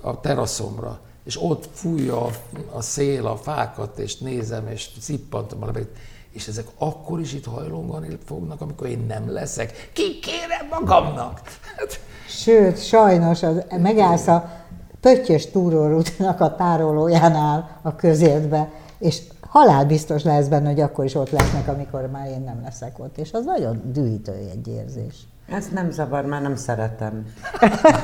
a 0.00 0.20
teraszomra, 0.20 1.00
és 1.24 1.42
ott 1.42 1.68
fújja 1.72 2.24
a, 2.24 2.30
a 2.72 2.80
szél 2.80 3.26
a 3.26 3.36
fákat, 3.36 3.98
és 3.98 4.18
nézem, 4.18 4.68
és 4.68 4.90
szippantom 5.00 5.62
a 5.62 5.66
levegőt, 5.66 5.96
és 6.30 6.46
ezek 6.46 6.66
akkor 6.78 7.20
is 7.20 7.32
itt 7.32 7.44
hajlongani 7.44 8.18
fognak, 8.24 8.60
amikor 8.60 8.86
én 8.86 9.04
nem 9.08 9.32
leszek. 9.32 9.90
Ki 9.92 10.18
kérem 10.18 10.66
magamnak? 10.70 11.40
Hát, 11.76 12.00
Sőt, 12.28 12.84
sajnos 12.84 13.42
az, 13.42 13.64
megállsz 13.78 14.26
a 14.26 14.64
pöttyös 15.00 15.50
túrórútnak 15.50 16.40
a 16.40 16.54
tárolójánál 16.54 17.78
a 17.82 17.96
közértbe, 17.96 18.68
és 18.98 19.22
halálbiztos 19.48 20.22
lesz 20.22 20.46
benne, 20.46 20.68
hogy 20.68 20.80
akkor 20.80 21.04
is 21.04 21.14
ott 21.14 21.30
lesznek, 21.30 21.68
amikor 21.68 22.08
már 22.12 22.26
én 22.26 22.42
nem 22.44 22.60
leszek 22.64 22.98
ott. 22.98 23.18
És 23.18 23.32
az 23.32 23.44
nagyon 23.44 23.82
dühítő 23.92 24.32
egy 24.32 24.68
érzés. 24.68 25.14
Ez 25.48 25.66
nem 25.74 25.90
zavar, 25.90 26.24
már 26.24 26.42
nem 26.42 26.56
szeretem. 26.56 27.26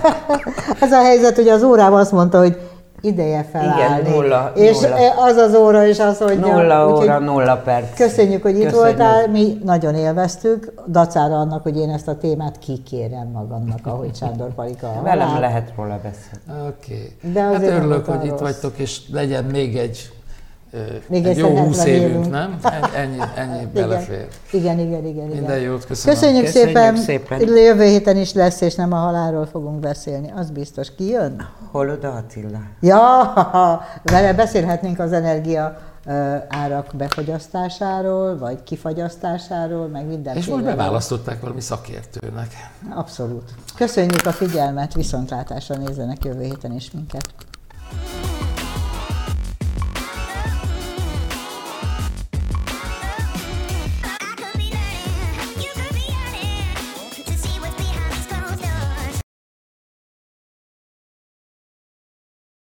Ez 0.81 0.93
a 0.93 1.03
helyzet, 1.03 1.37
hogy 1.37 1.49
az 1.49 1.63
órában 1.63 2.01
azt 2.01 2.13
mondta, 2.13 2.39
hogy 2.39 2.71
ideje 3.03 3.43
felállni. 3.53 4.09
nulla, 4.09 4.53
és 4.55 4.81
nulla. 4.81 4.97
az 5.25 5.37
az 5.37 5.55
óra 5.55 5.85
is 5.87 5.99
azt 5.99 6.21
mondja. 6.21 6.57
Nulla 6.57 6.87
úgyhogy 6.89 7.07
óra, 7.07 7.19
nulla 7.19 7.57
perc. 7.57 7.95
Köszönjük, 7.97 8.43
hogy 8.43 8.59
itt 8.59 8.65
Köszönjük. 8.65 8.97
voltál, 8.97 9.29
mi 9.29 9.59
nagyon 9.65 9.95
élveztük, 9.95 10.73
dacára 10.89 11.35
annak, 11.35 11.63
hogy 11.63 11.77
én 11.77 11.91
ezt 11.91 12.09
a 12.09 12.17
témát 12.17 12.59
kikérem 12.59 13.29
magamnak, 13.33 13.79
ahogy 13.87 14.15
Sándor 14.17 14.55
Palika. 14.55 15.01
Velem 15.03 15.41
lehet 15.41 15.73
róla 15.77 16.01
beszélni. 16.03 16.67
Oké. 16.69 17.17
De 17.33 17.41
Hát 17.43 17.63
örülök, 17.63 18.07
hogy 18.07 18.25
itt 18.25 18.31
rossz. 18.31 18.41
vagytok, 18.41 18.79
és 18.79 19.01
legyen 19.13 19.45
még 19.45 19.77
egy, 19.77 20.11
Még 21.09 21.27
egy 21.27 21.37
jó 21.37 21.57
húsz 21.57 21.85
évünk, 21.85 22.11
évünk. 22.11 22.31
nem? 22.31 22.59
Ennyi, 22.95 23.19
ennyi 23.37 23.67
belefér. 23.75 24.29
Igen, 24.53 24.79
igen, 24.79 25.07
igen. 25.07 25.07
igen. 25.07 25.27
Minden 25.27 25.59
jót, 25.59 25.87
köszönöm. 25.87 26.15
Köszönjük, 26.15 26.45
Köszönjük 26.45 26.69
szépen. 26.77 26.97
szépen. 26.97 27.41
Jövő 27.57 27.85
héten 27.85 28.17
is 28.17 28.33
lesz, 28.33 28.61
és 28.61 28.75
nem 28.75 28.93
a 28.93 28.97
halálról 28.97 29.47
fogunk 29.47 29.81
beszélni. 29.81 30.33
Az 30.37 30.51
biztos. 30.51 30.95
Ki 30.95 31.09
jön? 31.09 31.49
Hol 31.71 31.89
oda 31.91 32.13
Attila? 32.13 32.61
Ja, 32.81 33.33
vele 34.03 34.33
beszélhetnénk 34.35 34.99
az 34.99 35.13
energia 35.13 35.79
árak 36.49 36.91
befogyasztásáról, 36.95 38.39
vagy 38.39 38.63
kifagyasztásáról, 38.63 39.87
meg 39.87 40.07
mindenféle. 40.07 40.45
És 40.45 40.47
most 40.47 40.65
beválasztották 40.65 41.41
valami 41.41 41.61
szakértőnek. 41.61 42.47
Abszolút. 42.95 43.51
Köszönjük 43.77 44.27
a 44.27 44.33
figyelmet, 44.33 44.95
viszontlátásra 44.95 45.77
nézzenek 45.77 46.25
jövő 46.25 46.43
héten 46.43 46.73
is 46.73 46.91
minket. 46.91 47.29